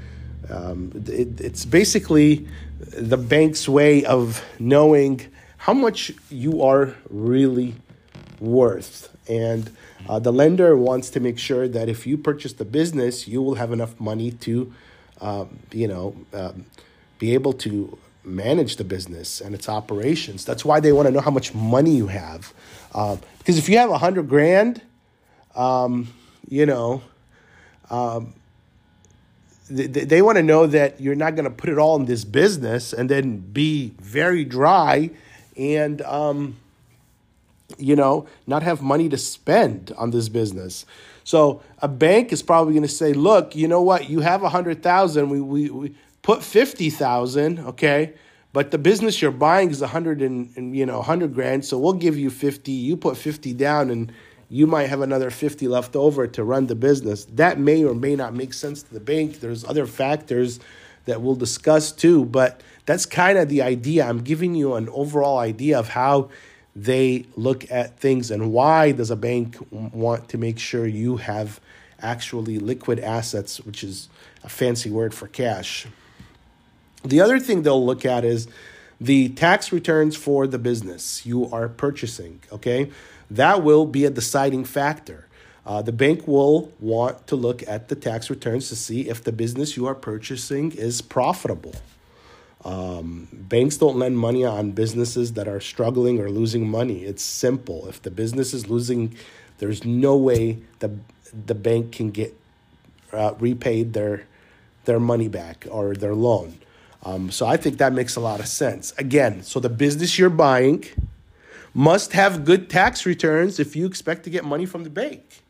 um, 0.50 0.92
it, 1.08 1.42
it's 1.42 1.66
basically 1.66 2.48
the 2.80 3.18
bank's 3.18 3.68
way 3.68 4.06
of 4.06 4.44
knowing 4.60 5.22
how 5.58 5.74
much 5.74 6.12
you 6.30 6.62
are 6.62 6.94
really 7.10 7.76
worth. 8.40 9.13
And 9.28 9.72
uh, 10.08 10.20
the 10.20 10.34
lender 10.34 10.76
wants 10.76 11.10
to 11.12 11.20
make 11.20 11.40
sure 11.40 11.68
that 11.68 11.90
if 11.90 12.06
you 12.06 12.18
purchase 12.18 12.54
the 12.54 12.66
business, 12.66 13.28
you 13.28 13.42
will 13.42 13.56
have 13.56 13.72
enough 13.72 14.00
money 14.00 14.32
to, 14.32 14.74
um, 15.22 15.60
you 15.72 15.88
know, 15.88 16.16
um, 16.34 16.66
be 17.20 17.34
able 17.34 17.54
to 17.54 17.98
manage 18.26 18.78
the 18.78 18.84
business 18.84 19.42
and 19.42 19.54
its 19.54 19.68
operations. 19.70 20.46
That's 20.46 20.64
why 20.66 20.80
they 20.80 20.92
want 20.92 21.08
to 21.08 21.12
know 21.12 21.22
how 21.22 21.32
much 21.32 21.54
money 21.54 21.96
you 21.96 22.08
have. 22.08 22.54
Um, 22.94 23.20
because 23.38 23.58
if 23.58 23.70
you 23.70 23.78
have 23.78 23.90
a 23.90 23.98
hundred 23.98 24.30
grand, 24.30 24.82
um, 25.56 26.14
you 26.48 26.66
know, 26.66 27.02
um, 27.90 28.34
they, 29.70 29.88
they 29.88 30.22
want 30.22 30.38
to 30.38 30.44
know 30.44 30.68
that 30.68 31.00
you're 31.00 31.16
not 31.16 31.36
going 31.36 31.46
to 31.46 31.52
put 31.52 31.70
it 31.70 31.78
all 31.78 31.96
in 31.96 32.06
this 32.06 32.24
business 32.24 32.94
and 32.94 33.10
then 33.10 33.38
be 33.38 33.94
very 34.00 34.44
dry 34.44 35.10
and 35.58 36.02
um, 36.02 36.58
you 37.78 37.96
know 37.96 38.28
not 38.48 38.64
have 38.64 38.82
money 38.82 39.10
to 39.10 39.18
spend 39.18 39.92
on 39.98 40.12
this 40.12 40.30
business 40.30 40.86
so 41.24 41.62
a 41.80 41.88
bank 41.88 42.32
is 42.32 42.42
probably 42.44 42.74
going 42.74 42.84
to 42.84 42.90
say 42.90 43.14
look 43.14 43.56
you 43.56 43.68
know 43.68 43.82
what 43.82 44.10
you 44.10 44.20
have 44.20 44.44
a 44.44 44.50
hundred 44.50 44.84
thousand 44.84 45.30
we, 45.30 45.40
we, 45.42 45.70
we 45.70 45.96
put 46.22 46.44
50000 46.44 47.60
okay 47.60 48.14
but 48.52 48.70
the 48.70 48.78
business 48.78 49.22
you're 49.22 49.32
buying 49.32 49.72
is 49.72 49.82
a 49.82 49.88
hundred 49.88 50.22
and, 50.22 50.56
and 50.56 50.76
you 50.76 50.86
know 50.86 51.02
hundred 51.02 51.34
grand 51.34 51.66
so 51.66 51.78
we'll 51.78 51.94
give 51.94 52.18
you 52.18 52.30
50 52.30 52.72
you 52.72 52.96
put 52.96 53.18
50 53.18 53.54
down 53.54 53.90
and 53.90 54.12
you 54.54 54.68
might 54.68 54.88
have 54.88 55.02
another 55.02 55.32
50 55.32 55.68
left 55.68 55.96
over 55.96 56.28
to 56.28 56.44
run 56.44 56.68
the 56.68 56.76
business. 56.76 57.26
That 57.26 57.58
may 57.58 57.84
or 57.84 57.96
may 57.96 58.16
not 58.16 58.36
make 58.36 58.54
sense 58.54 58.84
to 58.84 58.94
the 58.94 59.00
bank. 59.00 59.40
There's 59.40 59.66
other 59.66 59.88
factors 59.88 60.60
that 61.06 61.24
we'll 61.24 61.36
discuss 61.36 61.92
too, 61.92 62.26
but 62.26 62.62
that's 62.86 63.08
kind 63.08 63.40
of 63.40 63.50
the 63.50 63.64
idea. 63.64 64.06
I'm 64.06 64.22
giving 64.22 64.54
you 64.54 64.76
an 64.76 64.90
overall 64.90 65.40
idea 65.40 65.80
of 65.80 65.90
how 65.90 66.30
they 66.76 67.26
look 67.36 67.70
at 67.72 68.00
things 68.00 68.32
and 68.32 68.52
why 68.52 68.92
does 68.92 69.12
a 69.12 69.16
bank 69.16 69.58
want 69.72 70.30
to 70.30 70.38
make 70.38 70.60
sure 70.60 70.88
you 70.88 71.18
have 71.18 71.60
actually 72.02 72.60
liquid 72.60 73.00
assets, 73.00 73.62
which 73.62 73.84
is 73.84 74.10
a 74.44 74.50
fancy 74.50 74.90
word 74.90 75.14
for 75.14 75.28
cash. 75.28 75.86
The 77.04 77.22
other 77.22 77.40
thing 77.40 77.62
they'll 77.62 77.86
look 77.86 78.06
at 78.06 78.26
is 78.26 78.48
the 79.00 79.30
tax 79.30 79.72
returns 79.72 80.16
for 80.16 80.48
the 80.48 80.60
business 80.60 81.26
you 81.26 81.50
are 81.52 81.70
purchasing, 81.70 82.42
okay? 82.52 82.90
that 83.34 83.64
will 83.64 83.86
be 83.86 84.06
a 84.06 84.10
deciding 84.10 84.64
factor. 84.64 85.28
Uh, 85.66 85.82
the 85.82 85.92
bank 85.92 86.28
will 86.28 86.72
want 86.80 87.26
to 87.28 87.36
look 87.36 87.68
at 87.68 87.88
the 87.88 87.96
tax 87.96 88.30
returns 88.30 88.70
to 88.70 88.76
see 88.76 89.10
if 89.10 89.24
the 89.24 89.32
business 89.32 89.78
you 89.78 89.88
are 89.88 89.96
purchasing 89.96 90.72
is 90.72 91.02
profitable. 91.02 91.74
Um, 92.66 93.28
banks 93.32 93.78
don't 93.78 93.98
lend 93.98 94.18
money 94.18 94.46
on 94.46 94.72
businesses 94.72 95.34
that 95.34 95.48
are 95.48 95.60
struggling 95.60 96.20
or 96.20 96.30
losing 96.30 96.70
money. 96.70 97.04
It's 97.04 97.24
simple. 97.24 97.88
If 97.88 98.02
the 98.02 98.12
business 98.12 98.54
is 98.54 98.70
losing, 98.70 99.16
there's 99.58 99.84
no 99.84 100.16
way 100.16 100.60
the 100.80 100.98
the 101.48 101.56
bank 101.56 101.92
can 101.92 102.12
get 102.12 102.38
uh, 103.12 103.34
repaid 103.40 103.94
their 103.94 104.26
their 104.86 105.00
money 105.00 105.28
back 105.28 105.66
or 105.70 105.94
their 105.94 106.16
loan. 106.16 106.58
Um, 107.04 107.32
so 107.32 107.46
I 107.46 107.58
think 107.58 107.78
that 107.80 107.94
makes 107.94 108.16
a 108.16 108.22
lot 108.22 108.40
of 108.40 108.48
sense. 108.48 108.94
Again, 108.98 109.44
so 109.44 109.60
the 109.60 109.70
business 109.70 110.18
you're 110.18 110.30
buying 110.30 110.86
must 111.74 112.14
have 112.14 112.46
good 112.46 112.70
tax 112.70 113.06
returns 113.06 113.60
if 113.60 113.76
you 113.76 113.86
expect 113.86 114.24
to 114.24 114.30
get 114.30 114.46
money 114.46 114.66
from 114.66 114.84
the 114.84 114.90
bank. 114.90 115.44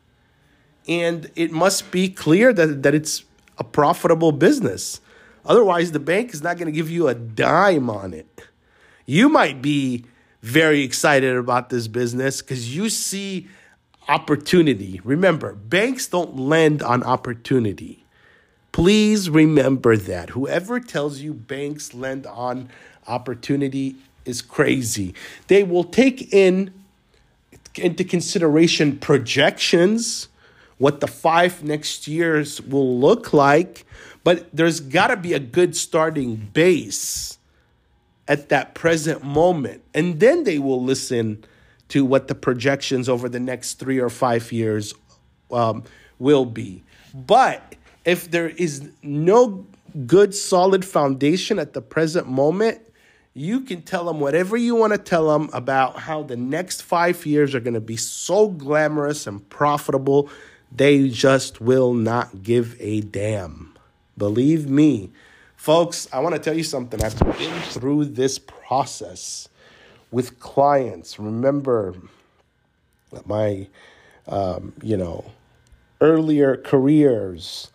And 0.88 1.30
it 1.36 1.52
must 1.52 1.90
be 1.90 2.08
clear 2.08 2.52
that, 2.52 2.82
that 2.82 2.94
it's 2.94 3.24
a 3.56 3.64
profitable 3.64 4.32
business. 4.32 5.00
Otherwise, 5.46 5.92
the 5.92 6.00
bank 6.00 6.32
is 6.32 6.42
not 6.42 6.56
going 6.56 6.66
to 6.66 6.72
give 6.72 6.90
you 6.90 7.08
a 7.08 7.14
dime 7.14 7.90
on 7.90 8.14
it. 8.14 8.42
You 9.06 9.28
might 9.28 9.60
be 9.60 10.04
very 10.42 10.82
excited 10.82 11.36
about 11.36 11.70
this 11.70 11.88
business 11.88 12.42
because 12.42 12.74
you 12.74 12.88
see 12.88 13.48
opportunity. 14.08 15.00
Remember, 15.04 15.54
banks 15.54 16.06
don't 16.06 16.36
lend 16.36 16.82
on 16.82 17.02
opportunity. 17.02 18.04
Please 18.72 19.30
remember 19.30 19.96
that. 19.96 20.30
Whoever 20.30 20.80
tells 20.80 21.20
you 21.20 21.32
banks 21.32 21.94
lend 21.94 22.26
on 22.26 22.70
opportunity 23.06 23.96
is 24.24 24.42
crazy. 24.42 25.14
They 25.46 25.62
will 25.62 25.84
take 25.84 26.32
in 26.32 26.72
into 27.76 28.04
consideration 28.04 28.98
projections, 28.98 30.28
what 30.78 31.00
the 31.00 31.06
five 31.06 31.62
next 31.64 32.06
years 32.06 32.60
will 32.60 32.98
look 32.98 33.32
like, 33.32 33.86
but 34.24 34.48
there's 34.52 34.80
got 34.80 35.08
to 35.08 35.16
be 35.16 35.34
a 35.34 35.38
good 35.38 35.76
starting 35.76 36.36
base 36.52 37.38
at 38.26 38.48
that 38.48 38.74
present 38.74 39.22
moment. 39.22 39.82
And 39.92 40.18
then 40.18 40.44
they 40.44 40.58
will 40.58 40.82
listen 40.82 41.44
to 41.88 42.04
what 42.04 42.28
the 42.28 42.34
projections 42.34 43.08
over 43.08 43.28
the 43.28 43.38
next 43.38 43.74
three 43.74 43.98
or 43.98 44.08
five 44.08 44.50
years 44.50 44.94
um, 45.50 45.84
will 46.18 46.46
be. 46.46 46.82
But 47.12 47.76
if 48.04 48.30
there 48.30 48.48
is 48.48 48.90
no 49.02 49.66
good 50.06 50.34
solid 50.34 50.84
foundation 50.84 51.58
at 51.58 51.74
the 51.74 51.82
present 51.82 52.26
moment, 52.26 52.80
you 53.34 53.60
can 53.60 53.82
tell 53.82 54.04
them 54.06 54.20
whatever 54.20 54.56
you 54.56 54.74
want 54.74 54.92
to 54.92 54.98
tell 54.98 55.28
them 55.28 55.50
about 55.52 55.98
how 55.98 56.22
the 56.22 56.36
next 56.36 56.82
five 56.82 57.26
years 57.26 57.54
are 57.54 57.60
going 57.60 57.74
to 57.74 57.80
be 57.80 57.96
so 57.96 58.48
glamorous 58.48 59.26
and 59.26 59.48
profitable. 59.50 60.30
They 60.72 61.08
just 61.08 61.60
will 61.60 61.92
not 61.92 62.42
give 62.42 62.76
a 62.80 63.00
damn. 63.02 63.73
Believe 64.16 64.68
me. 64.68 65.10
Folks, 65.56 66.08
I 66.12 66.20
want 66.20 66.34
to 66.34 66.40
tell 66.40 66.56
you 66.56 66.62
something. 66.62 67.02
I've 67.02 67.18
been 67.18 67.60
through 67.62 68.06
this 68.06 68.38
process 68.38 69.48
with 70.10 70.38
clients. 70.38 71.18
Remember 71.18 71.94
my, 73.24 73.66
um, 74.28 74.72
you 74.82 74.96
know, 74.96 75.24
earlier 76.00 76.56
careers 76.56 77.70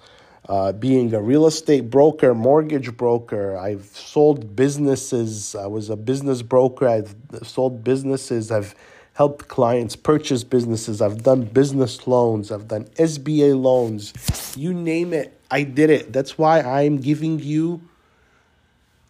uh, 0.47 0.71
being 0.71 1.13
a 1.13 1.21
real 1.21 1.45
estate 1.45 1.89
broker, 1.89 2.33
mortgage 2.33 2.95
broker. 2.97 3.57
I've 3.57 3.85
sold 3.85 4.55
businesses. 4.55 5.55
I 5.55 5.67
was 5.67 5.89
a 5.89 5.95
business 5.95 6.41
broker. 6.41 6.87
I've 6.87 7.15
sold 7.43 7.83
businesses. 7.83 8.51
I've 8.51 8.73
helped 9.19 9.49
clients 9.49 9.97
purchase 9.97 10.45
businesses. 10.45 11.01
I've 11.01 11.23
done 11.23 11.43
business 11.43 12.07
loans. 12.07 12.53
I've 12.53 12.69
done 12.69 12.85
SBA 12.95 13.61
loans. 13.61 14.13
You 14.55 14.73
name 14.73 15.11
it, 15.11 15.37
I 15.51 15.63
did 15.63 15.89
it. 15.89 16.13
That's 16.13 16.37
why 16.37 16.61
I'm 16.61 17.01
giving 17.01 17.37
you 17.37 17.81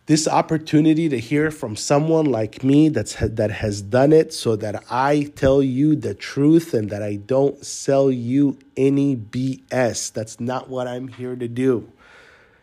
this 0.08 0.28
opportunity 0.28 1.10
to 1.10 1.20
hear 1.20 1.52
from 1.52 1.76
someone 1.76 2.26
like 2.26 2.64
me 2.64 2.90
that's 2.90 3.18
that 3.22 3.52
has 3.52 3.84
done 3.84 4.12
it 4.12 4.34
so 4.34 4.56
that 4.56 4.84
I 4.90 5.32
tell 5.36 5.62
you 5.62 5.96
the 5.96 6.16
truth 6.16 6.74
and 6.74 6.90
that 6.90 7.04
I 7.04 7.18
don't 7.18 7.64
sell 7.64 8.10
you 8.10 8.58
any 8.76 9.16
BS. 9.16 10.12
That's 10.12 10.40
not 10.40 10.70
what 10.70 10.88
I'm 10.88 11.08
here 11.08 11.36
to 11.36 11.48
do. 11.48 11.88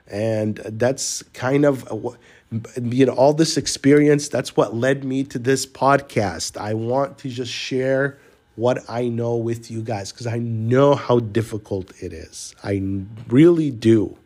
And 0.09 0.57
that's 0.57 1.23
kind 1.33 1.65
of 1.65 2.17
you 2.51 3.07
know 3.07 3.13
all 3.13 3.33
this 3.33 3.57
experience 3.57 4.29
that's 4.29 4.57
what 4.57 4.75
led 4.75 5.05
me 5.05 5.25
to 5.25 5.39
this 5.39 5.67
podcast. 5.67 6.57
I 6.57 6.75
want 6.75 7.19
to 7.19 7.29
just 7.29 7.53
share 7.53 8.19
what 8.55 8.89
I 8.89 9.09
know 9.09 9.37
with 9.37 9.71
you 9.71 9.83
guys 9.83 10.13
because 10.13 10.27
I 10.27 10.39
know 10.39 10.95
how 10.95 11.21
difficult 11.21 11.93
it 12.03 12.13
is. 12.13 12.55
I 12.65 12.83
really 13.29 13.71
do. 13.71 14.17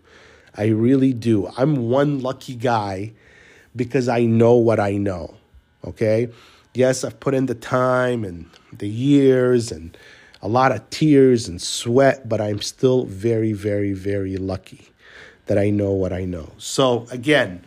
I 0.56 0.66
really 0.66 1.12
do. 1.12 1.48
I'm 1.56 1.88
one 1.88 2.20
lucky 2.20 2.54
guy 2.54 3.12
because 3.74 4.08
I 4.08 4.24
know 4.24 4.54
what 4.54 4.78
I 4.78 4.92
know. 4.92 5.34
Okay? 5.84 6.28
Yes, 6.74 7.02
I've 7.02 7.18
put 7.18 7.34
in 7.34 7.46
the 7.46 7.54
time 7.54 8.24
and 8.24 8.48
the 8.72 8.88
years 8.88 9.72
and 9.72 9.96
a 10.42 10.48
lot 10.48 10.72
of 10.72 10.88
tears 10.90 11.48
and 11.48 11.60
sweat, 11.60 12.28
but 12.28 12.40
I'm 12.40 12.60
still 12.60 13.04
very, 13.04 13.52
very, 13.52 13.92
very 13.92 14.36
lucky 14.36 14.88
that 15.46 15.58
I 15.58 15.70
know 15.70 15.90
what 15.90 16.12
I 16.12 16.24
know. 16.24 16.52
So, 16.58 17.06
again, 17.10 17.64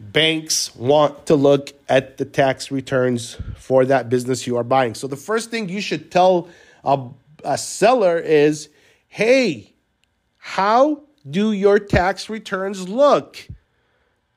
banks 0.00 0.74
want 0.74 1.26
to 1.26 1.36
look 1.36 1.72
at 1.88 2.16
the 2.16 2.24
tax 2.24 2.70
returns 2.70 3.36
for 3.56 3.84
that 3.84 4.08
business 4.08 4.46
you 4.46 4.56
are 4.56 4.64
buying. 4.64 4.94
So, 4.94 5.06
the 5.06 5.16
first 5.16 5.50
thing 5.50 5.68
you 5.68 5.80
should 5.80 6.10
tell 6.10 6.48
a, 6.84 7.08
a 7.44 7.58
seller 7.58 8.18
is 8.18 8.68
hey, 9.08 9.72
how 10.38 11.02
do 11.28 11.52
your 11.52 11.78
tax 11.78 12.28
returns 12.28 12.88
look? 12.88 13.48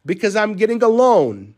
Because 0.05 0.35
I'm 0.35 0.53
getting 0.53 0.81
a 0.83 0.87
loan. 0.87 1.55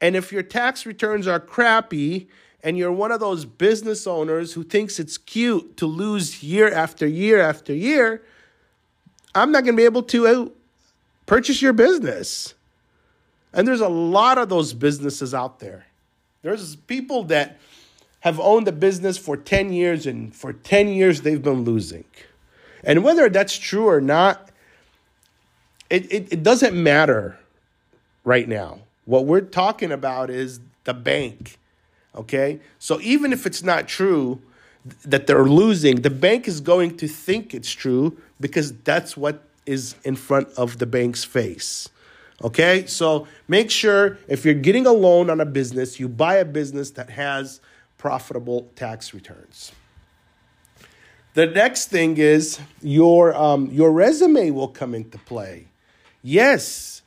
And 0.00 0.14
if 0.14 0.32
your 0.32 0.42
tax 0.42 0.86
returns 0.86 1.26
are 1.26 1.40
crappy 1.40 2.28
and 2.62 2.76
you're 2.76 2.92
one 2.92 3.12
of 3.12 3.20
those 3.20 3.44
business 3.44 4.06
owners 4.06 4.52
who 4.52 4.62
thinks 4.62 4.98
it's 4.98 5.18
cute 5.18 5.76
to 5.78 5.86
lose 5.86 6.42
year 6.42 6.72
after 6.72 7.06
year 7.06 7.40
after 7.40 7.74
year, 7.74 8.22
I'm 9.34 9.52
not 9.52 9.64
going 9.64 9.74
to 9.74 9.80
be 9.80 9.84
able 9.84 10.02
to 10.04 10.26
uh, 10.26 10.48
purchase 11.26 11.62
your 11.62 11.72
business. 11.72 12.54
And 13.52 13.66
there's 13.66 13.80
a 13.80 13.88
lot 13.88 14.38
of 14.38 14.48
those 14.48 14.72
businesses 14.72 15.34
out 15.34 15.58
there. 15.58 15.86
There's 16.42 16.76
people 16.76 17.24
that 17.24 17.58
have 18.20 18.38
owned 18.38 18.68
a 18.68 18.72
business 18.72 19.18
for 19.18 19.36
10 19.36 19.72
years 19.72 20.06
and 20.06 20.34
for 20.34 20.52
10 20.52 20.88
years 20.88 21.22
they've 21.22 21.42
been 21.42 21.64
losing. 21.64 22.04
And 22.84 23.02
whether 23.02 23.28
that's 23.28 23.58
true 23.58 23.88
or 23.88 24.00
not, 24.00 24.50
it, 25.88 26.10
it, 26.12 26.32
it 26.32 26.42
doesn't 26.42 26.80
matter 26.80 27.38
right 28.24 28.48
now. 28.48 28.80
What 29.04 29.26
we're 29.26 29.40
talking 29.40 29.90
about 29.90 30.30
is 30.30 30.60
the 30.84 30.94
bank. 30.94 31.58
Okay? 32.14 32.60
So 32.78 33.00
even 33.00 33.32
if 33.32 33.46
it's 33.46 33.62
not 33.62 33.88
true 33.88 34.40
that 35.04 35.26
they're 35.26 35.44
losing, 35.44 36.02
the 36.02 36.10
bank 36.10 36.48
is 36.48 36.60
going 36.60 36.96
to 36.98 37.08
think 37.08 37.54
it's 37.54 37.72
true 37.72 38.16
because 38.40 38.72
that's 38.72 39.16
what 39.16 39.42
is 39.66 39.94
in 40.04 40.16
front 40.16 40.48
of 40.56 40.78
the 40.78 40.86
bank's 40.86 41.24
face. 41.24 41.88
Okay? 42.42 42.86
So 42.86 43.26
make 43.48 43.70
sure 43.70 44.18
if 44.28 44.44
you're 44.44 44.54
getting 44.54 44.86
a 44.86 44.92
loan 44.92 45.30
on 45.30 45.40
a 45.40 45.46
business, 45.46 46.00
you 46.00 46.08
buy 46.08 46.36
a 46.36 46.44
business 46.44 46.90
that 46.92 47.10
has 47.10 47.60
profitable 47.98 48.70
tax 48.76 49.12
returns. 49.12 49.72
The 51.34 51.46
next 51.46 51.90
thing 51.90 52.16
is 52.16 52.58
your 52.82 53.34
um, 53.36 53.70
your 53.70 53.92
resume 53.92 54.50
will 54.50 54.68
come 54.68 54.96
into 54.96 55.16
play. 55.18 55.68
Yes, 56.22 57.02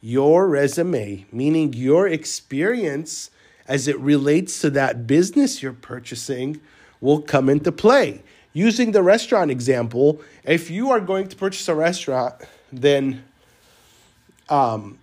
your 0.00 0.48
resume, 0.48 1.26
meaning 1.30 1.74
your 1.74 2.08
experience 2.08 3.30
as 3.68 3.86
it 3.86 3.98
relates 4.00 4.60
to 4.60 4.70
that 4.70 5.06
business 5.06 5.62
you're 5.62 5.72
purchasing, 5.72 6.60
will 7.00 7.20
come 7.20 7.48
into 7.48 7.70
play. 7.70 8.22
Using 8.52 8.92
the 8.92 9.02
restaurant 9.02 9.50
example, 9.50 10.20
if 10.44 10.70
you 10.70 10.90
are 10.90 11.00
going 11.00 11.28
to 11.28 11.36
purchase 11.36 11.68
a 11.68 11.74
restaurant, 11.74 12.34
then 12.72 13.24
um, 14.48 14.98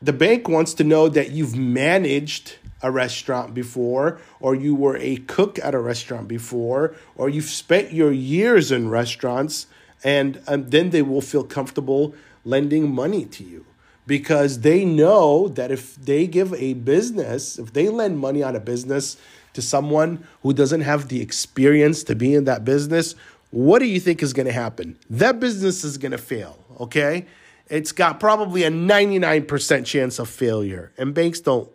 the 0.00 0.12
bank 0.12 0.48
wants 0.48 0.74
to 0.74 0.84
know 0.84 1.08
that 1.08 1.30
you've 1.30 1.56
managed 1.56 2.56
a 2.82 2.90
restaurant 2.90 3.54
before, 3.54 4.20
or 4.40 4.54
you 4.54 4.74
were 4.74 4.96
a 4.96 5.16
cook 5.16 5.58
at 5.60 5.74
a 5.74 5.78
restaurant 5.78 6.26
before, 6.26 6.94
or 7.16 7.28
you've 7.28 7.44
spent 7.44 7.92
your 7.92 8.10
years 8.10 8.72
in 8.72 8.88
restaurants, 8.88 9.66
and, 10.02 10.42
and 10.48 10.72
then 10.72 10.90
they 10.90 11.02
will 11.02 11.20
feel 11.20 11.44
comfortable 11.44 12.14
lending 12.44 12.92
money 12.92 13.24
to 13.24 13.44
you 13.44 13.64
because 14.06 14.60
they 14.60 14.84
know 14.84 15.46
that 15.48 15.70
if 15.70 15.94
they 15.94 16.26
give 16.26 16.52
a 16.54 16.74
business, 16.74 17.58
if 17.58 17.72
they 17.72 17.88
lend 17.88 18.18
money 18.18 18.42
on 18.42 18.56
a 18.56 18.60
business 18.60 19.16
to 19.52 19.62
someone 19.62 20.26
who 20.42 20.52
doesn't 20.52 20.80
have 20.80 21.08
the 21.08 21.20
experience 21.20 22.02
to 22.02 22.16
be 22.16 22.34
in 22.34 22.44
that 22.44 22.64
business, 22.64 23.14
what 23.50 23.78
do 23.78 23.86
you 23.86 24.00
think 24.00 24.22
is 24.22 24.32
going 24.32 24.46
to 24.46 24.52
happen? 24.52 24.98
That 25.08 25.38
business 25.38 25.84
is 25.84 25.98
going 25.98 26.12
to 26.12 26.18
fail, 26.18 26.58
okay? 26.80 27.26
It's 27.72 27.90
got 27.90 28.20
probably 28.20 28.64
a 28.64 28.70
99% 28.70 29.86
chance 29.86 30.18
of 30.18 30.28
failure. 30.28 30.92
And 30.98 31.14
banks 31.14 31.40
don't 31.40 31.70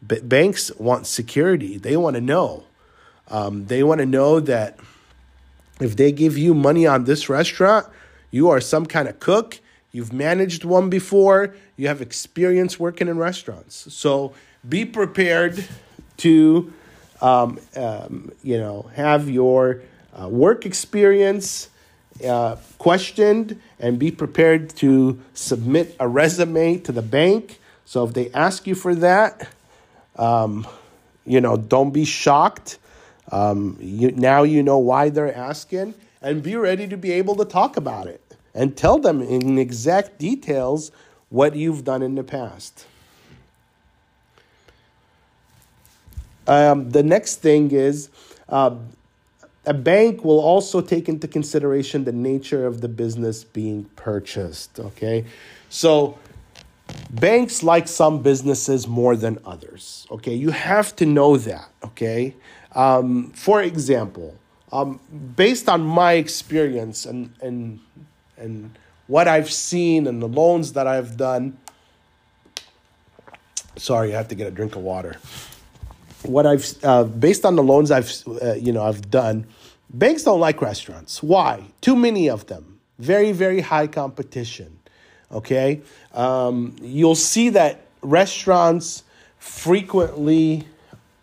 banks 0.00 0.70
want 0.76 1.08
security. 1.08 1.78
They 1.78 1.96
want 1.96 2.14
to 2.14 2.20
know. 2.20 2.62
Um, 3.26 3.66
they 3.66 3.82
want 3.82 3.98
to 3.98 4.06
know 4.06 4.38
that 4.38 4.78
if 5.80 5.96
they 5.96 6.12
give 6.12 6.38
you 6.38 6.54
money 6.54 6.86
on 6.86 7.04
this 7.04 7.28
restaurant, 7.28 7.88
you 8.30 8.50
are 8.50 8.60
some 8.60 8.86
kind 8.86 9.08
of 9.08 9.18
cook. 9.18 9.58
You've 9.90 10.12
managed 10.12 10.64
one 10.64 10.90
before. 10.90 11.56
You 11.76 11.88
have 11.88 12.00
experience 12.00 12.78
working 12.78 13.08
in 13.08 13.18
restaurants. 13.18 13.92
So 13.92 14.32
be 14.68 14.84
prepared 14.84 15.66
to, 16.18 16.72
um, 17.20 17.58
um, 17.74 18.30
you 18.44 18.58
know, 18.58 18.90
have 18.94 19.28
your 19.28 19.82
uh, 20.14 20.28
work 20.28 20.64
experience 20.64 21.68
uh, 22.24 22.56
questioned 22.78 23.60
and 23.78 23.98
be 23.98 24.10
prepared 24.10 24.70
to 24.76 25.20
submit 25.34 25.96
a 26.00 26.08
resume 26.08 26.78
to 26.78 26.92
the 26.92 27.02
bank. 27.02 27.58
So 27.84 28.04
if 28.04 28.14
they 28.14 28.30
ask 28.32 28.66
you 28.66 28.74
for 28.74 28.94
that, 28.96 29.48
um, 30.16 30.66
you 31.24 31.40
know, 31.40 31.56
don't 31.56 31.90
be 31.90 32.04
shocked. 32.04 32.78
Um, 33.30 33.76
you, 33.80 34.12
now 34.12 34.44
you 34.44 34.62
know 34.62 34.78
why 34.78 35.08
they're 35.08 35.34
asking, 35.34 35.94
and 36.22 36.42
be 36.42 36.56
ready 36.56 36.86
to 36.88 36.96
be 36.96 37.12
able 37.12 37.34
to 37.36 37.44
talk 37.44 37.76
about 37.76 38.06
it 38.06 38.22
and 38.54 38.76
tell 38.76 38.98
them 38.98 39.20
in 39.20 39.58
exact 39.58 40.18
details 40.18 40.92
what 41.28 41.56
you've 41.56 41.84
done 41.84 42.02
in 42.02 42.14
the 42.14 42.22
past. 42.22 42.86
Um, 46.46 46.90
the 46.90 47.02
next 47.02 47.36
thing 47.36 47.72
is 47.72 48.08
uh, 48.48 48.76
a 49.66 49.74
bank 49.74 50.24
will 50.24 50.38
also 50.38 50.80
take 50.80 51.08
into 51.08 51.26
consideration 51.26 52.04
the 52.04 52.12
nature 52.12 52.66
of 52.66 52.80
the 52.80 52.88
business 52.88 53.42
being 53.42 53.84
purchased. 53.96 54.78
Okay, 54.78 55.24
so 55.68 56.18
banks 57.10 57.62
like 57.62 57.88
some 57.88 58.22
businesses 58.22 58.86
more 58.86 59.16
than 59.16 59.38
others. 59.44 60.06
Okay, 60.10 60.34
you 60.34 60.50
have 60.50 60.94
to 60.96 61.06
know 61.06 61.36
that. 61.36 61.68
Okay, 61.84 62.34
um, 62.72 63.30
for 63.32 63.60
example, 63.60 64.36
um, 64.72 65.00
based 65.34 65.68
on 65.68 65.82
my 65.82 66.12
experience 66.12 67.04
and 67.04 67.34
and 67.42 67.80
and 68.36 68.78
what 69.08 69.26
I've 69.28 69.50
seen 69.50 70.06
and 70.06 70.22
the 70.22 70.28
loans 70.28 70.72
that 70.74 70.86
I've 70.86 71.16
done. 71.16 71.58
Sorry, 73.76 74.14
I 74.14 74.16
have 74.16 74.28
to 74.28 74.34
get 74.34 74.46
a 74.46 74.50
drink 74.50 74.74
of 74.76 74.82
water. 74.82 75.16
What 76.26 76.46
I've 76.46 76.74
uh, 76.82 77.04
based 77.04 77.44
on 77.44 77.56
the 77.56 77.62
loans 77.62 77.90
I've 77.90 78.12
uh, 78.42 78.54
you 78.54 78.72
know 78.72 78.82
I've 78.82 79.10
done, 79.10 79.46
banks 79.90 80.24
don't 80.24 80.40
like 80.40 80.60
restaurants. 80.60 81.22
Why? 81.22 81.64
Too 81.80 81.96
many 81.96 82.28
of 82.28 82.46
them. 82.46 82.80
Very 82.98 83.32
very 83.32 83.60
high 83.60 83.86
competition. 83.86 84.78
Okay, 85.32 85.80
um, 86.12 86.76
you'll 86.80 87.14
see 87.14 87.50
that 87.50 87.86
restaurants 88.02 89.02
frequently 89.38 90.66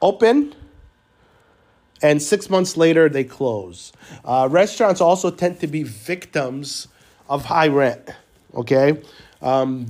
open 0.01 0.53
and 2.03 2.21
six 2.21 2.49
months 2.49 2.77
later 2.77 3.09
they 3.09 3.23
close. 3.23 3.93
Uh, 4.25 4.47
restaurants 4.51 5.01
also 5.01 5.31
tend 5.31 5.59
to 5.61 5.67
be 5.67 5.83
victims 5.83 6.89
of 7.29 7.45
high 7.45 7.69
rent. 7.69 8.09
Okay, 8.53 9.01
um, 9.41 9.87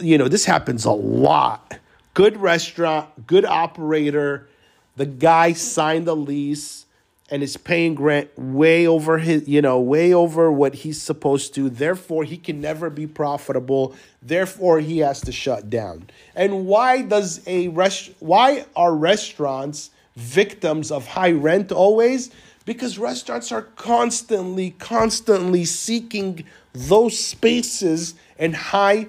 you 0.00 0.18
know 0.18 0.26
this 0.26 0.44
happens 0.44 0.84
a 0.84 0.90
lot. 0.90 1.78
Good 2.16 2.38
restaurant, 2.38 3.26
good 3.26 3.44
operator. 3.44 4.48
The 4.96 5.04
guy 5.04 5.52
signed 5.52 6.06
the 6.06 6.16
lease 6.16 6.86
and 7.30 7.42
is 7.42 7.58
paying 7.58 7.94
rent 7.96 8.30
way 8.38 8.86
over 8.86 9.18
his 9.18 9.46
you 9.46 9.60
know 9.60 9.78
way 9.78 10.14
over 10.14 10.50
what 10.50 10.76
he's 10.76 10.98
supposed 10.98 11.54
to. 11.56 11.68
Therefore 11.68 12.24
he 12.24 12.38
can 12.38 12.58
never 12.58 12.88
be 12.88 13.06
profitable. 13.06 13.94
Therefore 14.22 14.80
he 14.80 15.00
has 15.00 15.20
to 15.20 15.30
shut 15.30 15.68
down. 15.68 16.08
And 16.34 16.64
why 16.64 17.02
does 17.02 17.46
a 17.46 17.68
rest 17.68 18.12
why 18.20 18.64
are 18.74 18.94
restaurants 18.94 19.90
victims 20.16 20.90
of 20.90 21.08
high 21.08 21.32
rent 21.32 21.70
always? 21.70 22.30
Because 22.64 22.96
restaurants 22.96 23.52
are 23.52 23.68
constantly 23.76 24.70
constantly 24.78 25.66
seeking 25.66 26.46
those 26.72 27.18
spaces 27.18 28.14
in 28.38 28.54
high 28.54 29.08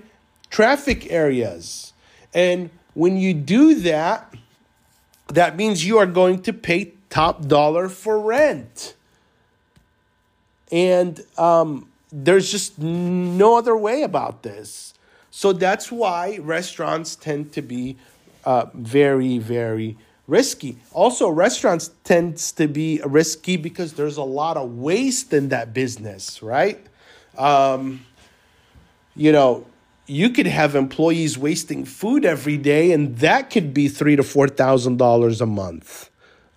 traffic 0.49 1.09
areas. 1.09 1.93
And 2.33 2.69
when 2.97 3.15
you 3.15 3.33
do 3.33 3.75
that 3.75 4.33
that 5.29 5.57
means 5.57 5.85
you 5.85 5.97
are 5.97 6.05
going 6.05 6.41
to 6.43 6.53
pay 6.53 6.93
top 7.09 7.47
dollar 7.47 7.89
for 7.89 8.19
rent. 8.19 8.95
And 10.71 11.21
um, 11.37 11.89
there's 12.11 12.51
just 12.51 12.79
no 12.79 13.57
other 13.57 13.75
way 13.75 14.03
about 14.03 14.43
this. 14.43 14.93
So 15.31 15.53
that's 15.53 15.91
why 15.91 16.39
restaurants 16.41 17.15
tend 17.15 17.53
to 17.53 17.61
be 17.61 17.97
uh, 18.43 18.65
very, 18.73 19.37
very 19.37 19.97
risky. 20.27 20.77
Also, 20.91 21.29
restaurants 21.29 21.91
tends 22.03 22.51
to 22.53 22.67
be 22.67 23.01
risky 23.05 23.55
because 23.55 23.93
there's 23.93 24.17
a 24.17 24.23
lot 24.23 24.57
of 24.57 24.77
waste 24.77 25.33
in 25.33 25.49
that 25.49 25.73
business, 25.73 26.41
right? 26.41 26.85
Um, 27.37 28.05
you 29.15 29.31
know, 29.31 29.65
you 30.07 30.29
could 30.29 30.47
have 30.47 30.73
employees 30.73 31.37
wasting 31.37 31.83
food 31.83 32.25
every 32.25 32.57
day, 32.57 32.91
and 32.91 33.17
that 33.17 33.49
could 33.49 33.73
be 33.73 33.89
three 33.89 34.15
to 34.15 34.23
four 34.23 34.47
thousand 34.47 34.97
dollars 34.97 35.41
a 35.41 35.45
month 35.45 36.09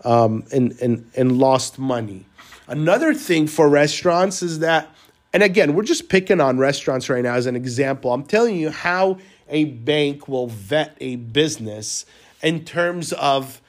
um, 0.05 0.45
and, 0.53 0.73
and, 0.81 1.11
and 1.17 1.39
lost 1.39 1.79
money. 1.79 2.25
Another 2.69 3.13
thing 3.13 3.49
for 3.49 3.69
restaurants 3.69 4.43
is 4.43 4.61
that, 4.61 4.89
and 5.33 5.43
again, 5.43 5.75
we're 5.75 5.83
just 5.83 6.09
picking 6.09 6.41
on 6.41 6.59
restaurants 6.59 7.11
right 7.11 7.23
now 7.23 7.35
as 7.35 7.47
an 7.47 7.57
example. 7.57 8.13
I'm 8.13 8.23
telling 8.23 8.57
you 8.57 8.71
how 8.71 9.19
a 9.49 9.65
bank 9.65 10.29
will 10.29 10.47
vet 10.47 10.97
a 11.01 11.17
business 11.17 12.07
in 12.43 12.65
terms 12.65 13.13
of 13.15 13.61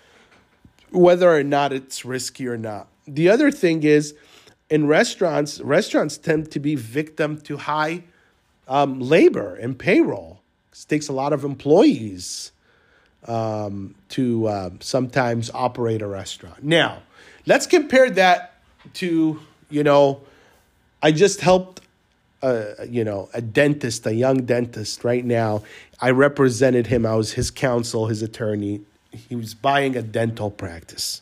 whether 0.91 1.35
or 1.35 1.43
not 1.43 1.73
it's 1.73 2.05
risky 2.05 2.47
or 2.47 2.57
not. 2.57 2.87
The 3.07 3.29
other 3.29 3.49
thing 3.49 3.81
is, 3.81 4.13
in 4.69 4.85
restaurants, 4.85 5.59
restaurants 5.61 6.17
tend 6.17 6.51
to 6.51 6.59
be 6.59 6.75
victim 6.75 7.41
to 7.41 7.57
high 7.57 8.03
um, 8.67 8.99
labor 8.99 9.55
and 9.55 9.77
payroll. 9.77 10.41
It 10.71 10.85
takes 10.87 11.07
a 11.07 11.13
lot 11.13 11.33
of 11.33 11.43
employees 11.43 12.51
um, 13.27 13.95
to 14.09 14.47
uh, 14.47 14.69
sometimes 14.79 15.51
operate 15.53 16.01
a 16.01 16.07
restaurant. 16.07 16.63
Now, 16.63 17.03
let's 17.45 17.67
compare 17.67 18.09
that 18.11 18.55
to, 18.95 19.39
you 19.69 19.83
know, 19.83 20.21
I 21.03 21.11
just 21.11 21.41
helped, 21.41 21.81
uh, 22.41 22.65
you 22.87 23.03
know, 23.03 23.29
a 23.33 23.41
dentist, 23.41 24.05
a 24.05 24.13
young 24.13 24.45
dentist 24.45 25.03
right 25.03 25.25
now. 25.25 25.63
I 25.99 26.11
represented 26.11 26.87
him. 26.87 27.05
I 27.05 27.15
was 27.15 27.33
his 27.33 27.51
counsel, 27.51 28.07
his 28.07 28.21
attorney. 28.21 28.81
He 29.11 29.35
was 29.35 29.53
buying 29.53 29.95
a 29.95 30.01
dental 30.01 30.49
practice. 30.49 31.21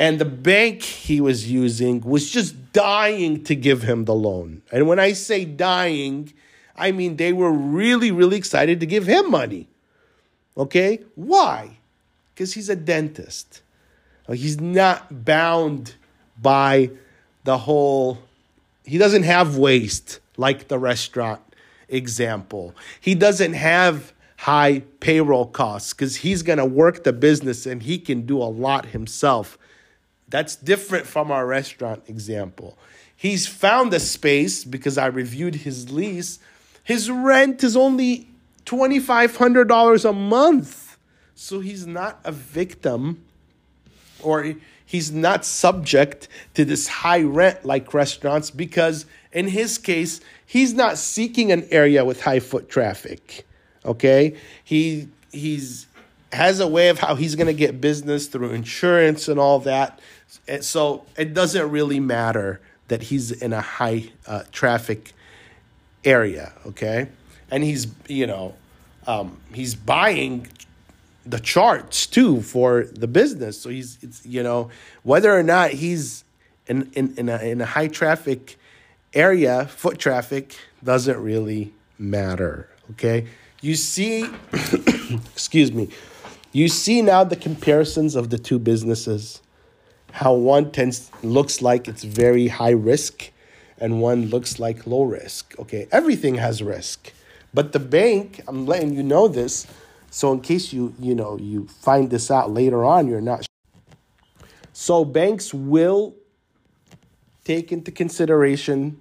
And 0.00 0.18
the 0.18 0.24
bank 0.24 0.82
he 0.82 1.20
was 1.20 1.52
using 1.52 2.00
was 2.00 2.30
just 2.30 2.72
dying 2.72 3.44
to 3.44 3.54
give 3.54 3.82
him 3.82 4.06
the 4.06 4.14
loan. 4.14 4.62
And 4.72 4.88
when 4.88 4.98
I 4.98 5.12
say 5.12 5.44
dying, 5.44 6.32
I 6.74 6.90
mean 6.90 7.16
they 7.16 7.34
were 7.34 7.52
really, 7.52 8.10
really 8.10 8.38
excited 8.38 8.80
to 8.80 8.86
give 8.86 9.06
him 9.06 9.30
money. 9.30 9.68
Okay? 10.56 11.00
Why? 11.16 11.76
Because 12.32 12.54
he's 12.54 12.70
a 12.70 12.76
dentist. 12.76 13.60
Uh, 14.26 14.32
he's 14.32 14.58
not 14.58 15.26
bound 15.26 15.96
by 16.40 16.92
the 17.44 17.58
whole, 17.58 18.20
he 18.84 18.96
doesn't 18.96 19.24
have 19.24 19.58
waste 19.58 20.20
like 20.38 20.68
the 20.68 20.78
restaurant 20.78 21.42
example. 21.90 22.74
He 23.02 23.14
doesn't 23.14 23.52
have 23.52 24.14
high 24.38 24.78
payroll 25.00 25.44
costs 25.44 25.92
because 25.92 26.16
he's 26.16 26.42
going 26.42 26.58
to 26.58 26.64
work 26.64 27.04
the 27.04 27.12
business 27.12 27.66
and 27.66 27.82
he 27.82 27.98
can 27.98 28.22
do 28.22 28.38
a 28.38 28.48
lot 28.48 28.86
himself. 28.86 29.58
That's 30.30 30.56
different 30.56 31.06
from 31.06 31.30
our 31.30 31.46
restaurant 31.46 32.04
example. 32.06 32.78
He's 33.14 33.46
found 33.46 33.92
a 33.92 34.00
space 34.00 34.64
because 34.64 34.96
I 34.96 35.06
reviewed 35.06 35.56
his 35.56 35.90
lease. 35.90 36.38
His 36.82 37.10
rent 37.10 37.62
is 37.62 37.76
only 37.76 38.28
$2,500 38.64 40.08
a 40.08 40.12
month. 40.12 40.96
So 41.34 41.60
he's 41.60 41.86
not 41.86 42.20
a 42.24 42.32
victim 42.32 43.24
or 44.22 44.54
he's 44.86 45.10
not 45.10 45.44
subject 45.44 46.28
to 46.54 46.64
this 46.64 46.86
high 46.86 47.22
rent 47.22 47.64
like 47.64 47.92
restaurants 47.92 48.50
because 48.50 49.06
in 49.32 49.48
his 49.48 49.78
case, 49.78 50.20
he's 50.46 50.74
not 50.74 50.98
seeking 50.98 51.52
an 51.52 51.66
area 51.70 52.04
with 52.04 52.22
high 52.22 52.40
foot 52.40 52.68
traffic. 52.68 53.46
Okay? 53.84 54.36
He 54.64 55.08
he's 55.32 55.86
has 56.32 56.60
a 56.60 56.68
way 56.68 56.88
of 56.88 56.98
how 56.98 57.14
he's 57.14 57.34
going 57.34 57.46
to 57.46 57.54
get 57.54 57.80
business 57.80 58.26
through 58.28 58.50
insurance 58.50 59.28
and 59.28 59.38
all 59.38 59.58
that. 59.60 60.00
And 60.46 60.64
so 60.64 61.04
it 61.16 61.34
doesn't 61.34 61.70
really 61.70 62.00
matter 62.00 62.60
that 62.88 63.02
he's 63.02 63.30
in 63.32 63.52
a 63.52 63.60
high 63.60 64.10
uh, 64.26 64.44
traffic 64.52 65.12
area, 66.04 66.52
okay? 66.66 67.08
And 67.50 67.64
he's, 67.64 67.88
you 68.08 68.26
know, 68.26 68.54
um, 69.06 69.38
he's 69.52 69.74
buying 69.74 70.46
the 71.26 71.40
charts 71.40 72.06
too 72.06 72.42
for 72.42 72.84
the 72.84 73.06
business. 73.06 73.60
So 73.60 73.70
he's, 73.70 73.98
it's, 74.02 74.24
you 74.24 74.42
know, 74.42 74.70
whether 75.02 75.36
or 75.36 75.42
not 75.42 75.70
he's 75.70 76.24
in, 76.66 76.90
in, 76.94 77.14
in, 77.16 77.28
a, 77.28 77.38
in 77.38 77.60
a 77.60 77.66
high 77.66 77.88
traffic 77.88 78.58
area, 79.14 79.66
foot 79.66 79.98
traffic, 79.98 80.56
doesn't 80.82 81.20
really 81.20 81.72
matter, 81.98 82.68
okay? 82.92 83.26
You 83.60 83.74
see, 83.74 84.26
excuse 85.34 85.72
me, 85.72 85.90
you 86.52 86.68
see 86.68 87.02
now 87.02 87.24
the 87.24 87.36
comparisons 87.36 88.16
of 88.16 88.30
the 88.30 88.38
two 88.38 88.58
businesses, 88.58 89.40
how 90.12 90.34
one 90.34 90.72
tends 90.72 91.10
looks 91.22 91.62
like 91.62 91.86
it's 91.86 92.02
very 92.04 92.48
high 92.48 92.70
risk 92.70 93.30
and 93.78 94.00
one 94.00 94.26
looks 94.26 94.58
like 94.58 94.86
low 94.86 95.04
risk. 95.04 95.54
Okay, 95.58 95.86
everything 95.92 96.34
has 96.36 96.62
risk. 96.62 97.12
But 97.54 97.72
the 97.72 97.78
bank, 97.78 98.42
I'm 98.46 98.66
letting 98.66 98.94
you 98.94 99.02
know 99.02 99.28
this, 99.28 99.66
so 100.10 100.32
in 100.32 100.40
case 100.40 100.72
you, 100.72 100.94
you 100.98 101.14
know, 101.14 101.38
you 101.38 101.66
find 101.68 102.10
this 102.10 102.30
out 102.30 102.50
later 102.50 102.84
on, 102.84 103.06
you're 103.06 103.20
not 103.20 103.46
so 104.72 105.04
banks 105.04 105.52
will 105.52 106.14
take 107.44 107.70
into 107.70 107.90
consideration 107.90 108.98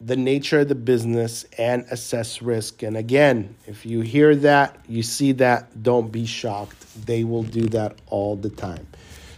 the 0.00 0.16
nature 0.16 0.60
of 0.60 0.68
the 0.68 0.74
business 0.74 1.44
and 1.58 1.84
assess 1.90 2.40
risk. 2.40 2.82
And 2.82 2.96
again, 2.96 3.54
if 3.66 3.84
you 3.84 4.00
hear 4.00 4.34
that, 4.36 4.78
you 4.88 5.02
see 5.02 5.32
that, 5.32 5.82
don't 5.82 6.10
be 6.10 6.24
shocked. 6.24 7.06
They 7.06 7.22
will 7.22 7.42
do 7.42 7.66
that 7.68 7.98
all 8.06 8.34
the 8.34 8.48
time. 8.48 8.86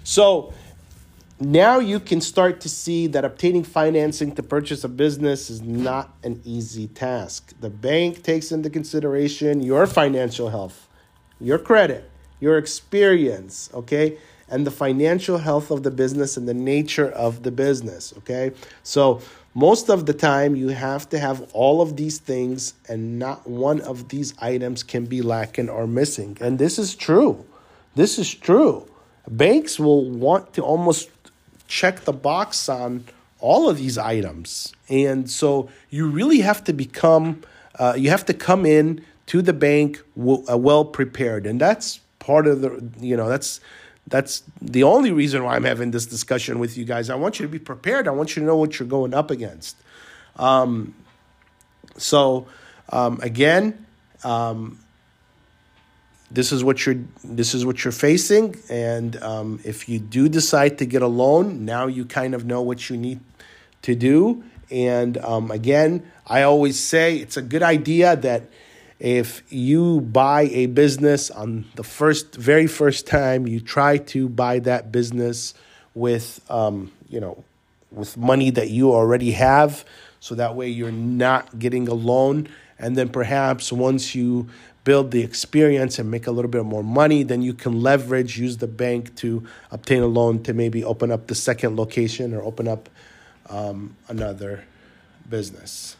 So 0.04 0.52
now 1.40 1.80
you 1.80 1.98
can 1.98 2.20
start 2.20 2.60
to 2.60 2.68
see 2.68 3.08
that 3.08 3.24
obtaining 3.24 3.64
financing 3.64 4.32
to 4.36 4.42
purchase 4.44 4.84
a 4.84 4.88
business 4.88 5.50
is 5.50 5.60
not 5.60 6.14
an 6.22 6.40
easy 6.44 6.86
task. 6.86 7.52
The 7.60 7.70
bank 7.70 8.22
takes 8.22 8.52
into 8.52 8.70
consideration 8.70 9.62
your 9.62 9.88
financial 9.88 10.50
health, 10.50 10.88
your 11.40 11.58
credit, 11.58 12.08
your 12.38 12.58
experience, 12.58 13.68
okay? 13.74 14.18
And 14.48 14.64
the 14.64 14.70
financial 14.70 15.38
health 15.38 15.72
of 15.72 15.82
the 15.82 15.90
business 15.90 16.36
and 16.36 16.46
the 16.46 16.54
nature 16.54 17.10
of 17.10 17.42
the 17.42 17.50
business, 17.50 18.14
okay? 18.18 18.52
So 18.84 19.20
most 19.54 19.90
of 19.90 20.06
the 20.06 20.14
time, 20.14 20.56
you 20.56 20.68
have 20.68 21.08
to 21.10 21.18
have 21.18 21.42
all 21.52 21.82
of 21.82 21.96
these 21.96 22.18
things, 22.18 22.74
and 22.88 23.18
not 23.18 23.46
one 23.46 23.80
of 23.82 24.08
these 24.08 24.34
items 24.40 24.82
can 24.82 25.04
be 25.04 25.20
lacking 25.20 25.68
or 25.68 25.86
missing. 25.86 26.38
And 26.40 26.58
this 26.58 26.78
is 26.78 26.94
true. 26.94 27.44
This 27.94 28.18
is 28.18 28.32
true. 28.34 28.88
Banks 29.28 29.78
will 29.78 30.08
want 30.10 30.54
to 30.54 30.62
almost 30.62 31.10
check 31.68 32.00
the 32.00 32.12
box 32.12 32.68
on 32.68 33.04
all 33.40 33.68
of 33.68 33.76
these 33.76 33.98
items. 33.98 34.72
And 34.88 35.30
so 35.30 35.68
you 35.90 36.08
really 36.08 36.40
have 36.40 36.64
to 36.64 36.72
become, 36.72 37.42
uh, 37.78 37.94
you 37.96 38.08
have 38.08 38.24
to 38.26 38.34
come 38.34 38.64
in 38.64 39.04
to 39.26 39.42
the 39.42 39.52
bank 39.52 40.02
w- 40.16 40.44
uh, 40.50 40.56
well 40.56 40.84
prepared. 40.84 41.46
And 41.46 41.60
that's 41.60 42.00
part 42.18 42.46
of 42.46 42.62
the, 42.62 42.82
you 43.00 43.16
know, 43.16 43.28
that's 43.28 43.60
that's 44.06 44.42
the 44.60 44.82
only 44.82 45.12
reason 45.12 45.44
why 45.44 45.56
I'm 45.56 45.64
having 45.64 45.90
this 45.90 46.06
discussion 46.06 46.58
with 46.58 46.76
you 46.76 46.84
guys. 46.84 47.08
I 47.08 47.14
want 47.14 47.38
you 47.38 47.46
to 47.46 47.52
be 47.52 47.58
prepared. 47.58 48.08
I 48.08 48.10
want 48.10 48.36
you 48.36 48.40
to 48.40 48.46
know 48.46 48.56
what 48.56 48.78
you're 48.78 48.88
going 48.88 49.14
up 49.14 49.30
against. 49.30 49.76
Um, 50.36 50.94
so 51.96 52.46
um, 52.90 53.20
again, 53.22 53.86
um, 54.24 54.78
this 56.30 56.50
is 56.50 56.64
what 56.64 56.86
you're 56.86 57.00
this 57.22 57.54
is 57.54 57.66
what 57.66 57.84
you're 57.84 57.92
facing, 57.92 58.56
and 58.70 59.22
um, 59.22 59.60
if 59.64 59.86
you 59.88 59.98
do 59.98 60.30
decide 60.30 60.78
to 60.78 60.86
get 60.86 61.02
a 61.02 61.06
loan, 61.06 61.66
now 61.66 61.86
you 61.86 62.06
kind 62.06 62.34
of 62.34 62.46
know 62.46 62.62
what 62.62 62.88
you 62.88 62.96
need 62.96 63.20
to 63.82 63.94
do. 63.94 64.42
And 64.70 65.18
um, 65.18 65.50
again, 65.50 66.10
I 66.26 66.42
always 66.42 66.80
say 66.80 67.16
it's 67.16 67.36
a 67.36 67.42
good 67.42 67.62
idea 67.62 68.16
that 68.16 68.44
if 69.02 69.42
you 69.52 70.00
buy 70.00 70.42
a 70.42 70.66
business 70.66 71.28
on 71.28 71.64
the 71.74 71.82
first 71.82 72.36
very 72.36 72.68
first 72.68 73.04
time 73.04 73.48
you 73.48 73.58
try 73.58 73.98
to 73.98 74.28
buy 74.28 74.60
that 74.60 74.92
business 74.92 75.54
with 75.92 76.40
um, 76.48 76.92
you 77.08 77.18
know 77.18 77.42
with 77.90 78.16
money 78.16 78.50
that 78.50 78.70
you 78.70 78.92
already 78.92 79.32
have 79.32 79.84
so 80.20 80.36
that 80.36 80.54
way 80.54 80.68
you're 80.68 80.92
not 80.92 81.58
getting 81.58 81.88
a 81.88 81.94
loan. 81.94 82.48
And 82.78 82.96
then 82.96 83.08
perhaps 83.08 83.72
once 83.72 84.14
you 84.14 84.48
build 84.84 85.10
the 85.10 85.22
experience 85.22 85.98
and 85.98 86.08
make 86.08 86.28
a 86.28 86.30
little 86.30 86.50
bit 86.50 86.64
more 86.64 86.84
money 86.84 87.24
then 87.24 87.42
you 87.42 87.54
can 87.54 87.80
leverage 87.82 88.38
use 88.38 88.58
the 88.58 88.68
bank 88.68 89.14
to 89.16 89.44
obtain 89.72 90.02
a 90.02 90.06
loan 90.06 90.42
to 90.44 90.52
maybe 90.52 90.84
open 90.84 91.10
up 91.10 91.26
the 91.26 91.34
second 91.34 91.76
location 91.76 92.32
or 92.34 92.42
open 92.42 92.68
up 92.68 92.88
um, 93.48 93.96
another 94.08 94.64
business 95.28 95.96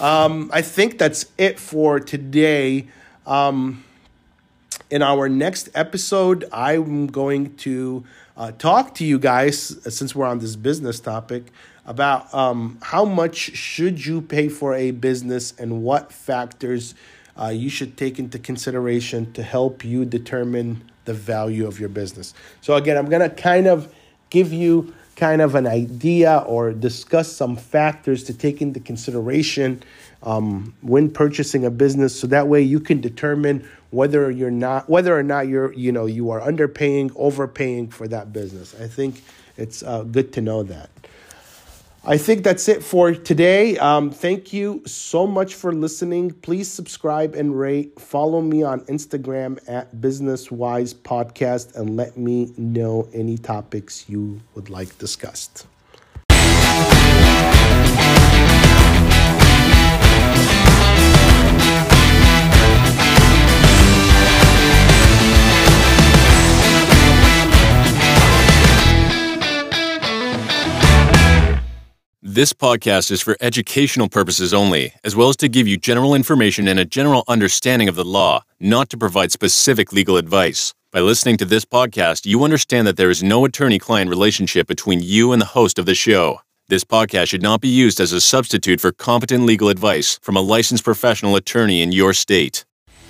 um, 0.00 0.50
I 0.52 0.62
think 0.62 0.98
that's 0.98 1.26
it 1.36 1.58
for 1.58 2.00
today. 2.00 2.88
Um, 3.26 3.84
in 4.90 5.02
our 5.02 5.28
next 5.28 5.68
episode, 5.74 6.48
I'm 6.52 7.06
going 7.06 7.56
to 7.58 8.04
uh, 8.36 8.52
talk 8.52 8.94
to 8.96 9.04
you 9.04 9.18
guys, 9.18 9.76
since 9.94 10.14
we're 10.14 10.26
on 10.26 10.38
this 10.38 10.56
business 10.56 11.00
topic, 11.00 11.52
about 11.84 12.32
um, 12.32 12.78
how 12.82 13.04
much 13.04 13.36
should 13.36 14.04
you 14.04 14.20
pay 14.22 14.48
for 14.48 14.74
a 14.74 14.90
business 14.90 15.52
and 15.58 15.82
what 15.82 16.12
factors 16.12 16.94
uh, 17.38 17.48
you 17.48 17.68
should 17.68 17.96
take 17.96 18.18
into 18.18 18.38
consideration 18.38 19.32
to 19.32 19.42
help 19.42 19.84
you 19.84 20.04
determine 20.04 20.90
the 21.04 21.14
value 21.14 21.66
of 21.66 21.78
your 21.78 21.88
business. 21.88 22.34
So 22.60 22.74
again, 22.74 22.96
I'm 22.96 23.08
going 23.08 23.28
to 23.28 23.34
kind 23.34 23.66
of 23.66 23.92
give 24.30 24.52
you 24.52 24.94
kind 25.20 25.42
of 25.42 25.54
an 25.54 25.66
idea 25.66 26.42
or 26.46 26.72
discuss 26.72 27.30
some 27.30 27.54
factors 27.54 28.24
to 28.24 28.32
take 28.32 28.62
into 28.62 28.80
consideration 28.80 29.82
um, 30.22 30.74
when 30.80 31.10
purchasing 31.10 31.66
a 31.66 31.70
business. 31.70 32.18
So 32.18 32.26
that 32.28 32.48
way 32.48 32.62
you 32.62 32.80
can 32.80 33.02
determine 33.02 33.68
whether 33.90 34.30
you're 34.30 34.50
not 34.50 34.88
whether 34.88 35.16
or 35.16 35.22
not 35.22 35.46
you're 35.46 35.72
you 35.74 35.92
know 35.92 36.06
you 36.06 36.30
are 36.30 36.40
underpaying 36.40 37.12
overpaying 37.16 37.90
for 37.90 38.08
that 38.08 38.32
business. 38.32 38.74
I 38.80 38.88
think 38.88 39.22
it's 39.58 39.82
uh, 39.82 40.04
good 40.04 40.32
to 40.32 40.40
know 40.40 40.62
that 40.62 40.88
I 42.02 42.16
think 42.16 42.44
that's 42.44 42.66
it 42.66 42.82
for 42.82 43.12
today. 43.12 43.76
Um, 43.76 44.10
thank 44.10 44.54
you 44.54 44.82
so 44.86 45.26
much 45.26 45.54
for 45.54 45.70
listening. 45.70 46.30
Please 46.30 46.70
subscribe 46.70 47.34
and 47.34 47.58
rate. 47.58 48.00
Follow 48.00 48.40
me 48.40 48.62
on 48.62 48.80
Instagram 48.86 49.58
at 49.68 50.00
Business 50.00 50.50
Wise 50.50 50.94
Podcast 50.94 51.76
and 51.76 51.96
let 51.96 52.16
me 52.16 52.54
know 52.56 53.06
any 53.12 53.36
topics 53.36 54.08
you 54.08 54.40
would 54.54 54.70
like 54.70 54.96
discussed. 54.96 55.66
This 72.32 72.52
podcast 72.52 73.10
is 73.10 73.20
for 73.20 73.36
educational 73.40 74.08
purposes 74.08 74.54
only, 74.54 74.94
as 75.02 75.16
well 75.16 75.30
as 75.30 75.36
to 75.38 75.48
give 75.48 75.66
you 75.66 75.76
general 75.76 76.14
information 76.14 76.68
and 76.68 76.78
a 76.78 76.84
general 76.84 77.24
understanding 77.26 77.88
of 77.88 77.96
the 77.96 78.04
law, 78.04 78.44
not 78.60 78.88
to 78.90 78.96
provide 78.96 79.32
specific 79.32 79.92
legal 79.92 80.16
advice. 80.16 80.72
By 80.92 81.00
listening 81.00 81.38
to 81.38 81.44
this 81.44 81.64
podcast, 81.64 82.26
you 82.26 82.44
understand 82.44 82.86
that 82.86 82.96
there 82.96 83.10
is 83.10 83.20
no 83.20 83.44
attorney 83.44 83.80
client 83.80 84.10
relationship 84.10 84.68
between 84.68 85.00
you 85.02 85.32
and 85.32 85.42
the 85.42 85.56
host 85.58 85.76
of 85.76 85.86
the 85.86 85.94
show. 85.96 86.40
This 86.68 86.84
podcast 86.84 87.30
should 87.30 87.42
not 87.42 87.60
be 87.60 87.66
used 87.66 87.98
as 87.98 88.12
a 88.12 88.20
substitute 88.20 88.80
for 88.80 88.92
competent 88.92 89.44
legal 89.44 89.68
advice 89.68 90.20
from 90.22 90.36
a 90.36 90.40
licensed 90.40 90.84
professional 90.84 91.34
attorney 91.34 91.82
in 91.82 91.90
your 91.90 92.12
state. 92.12 92.64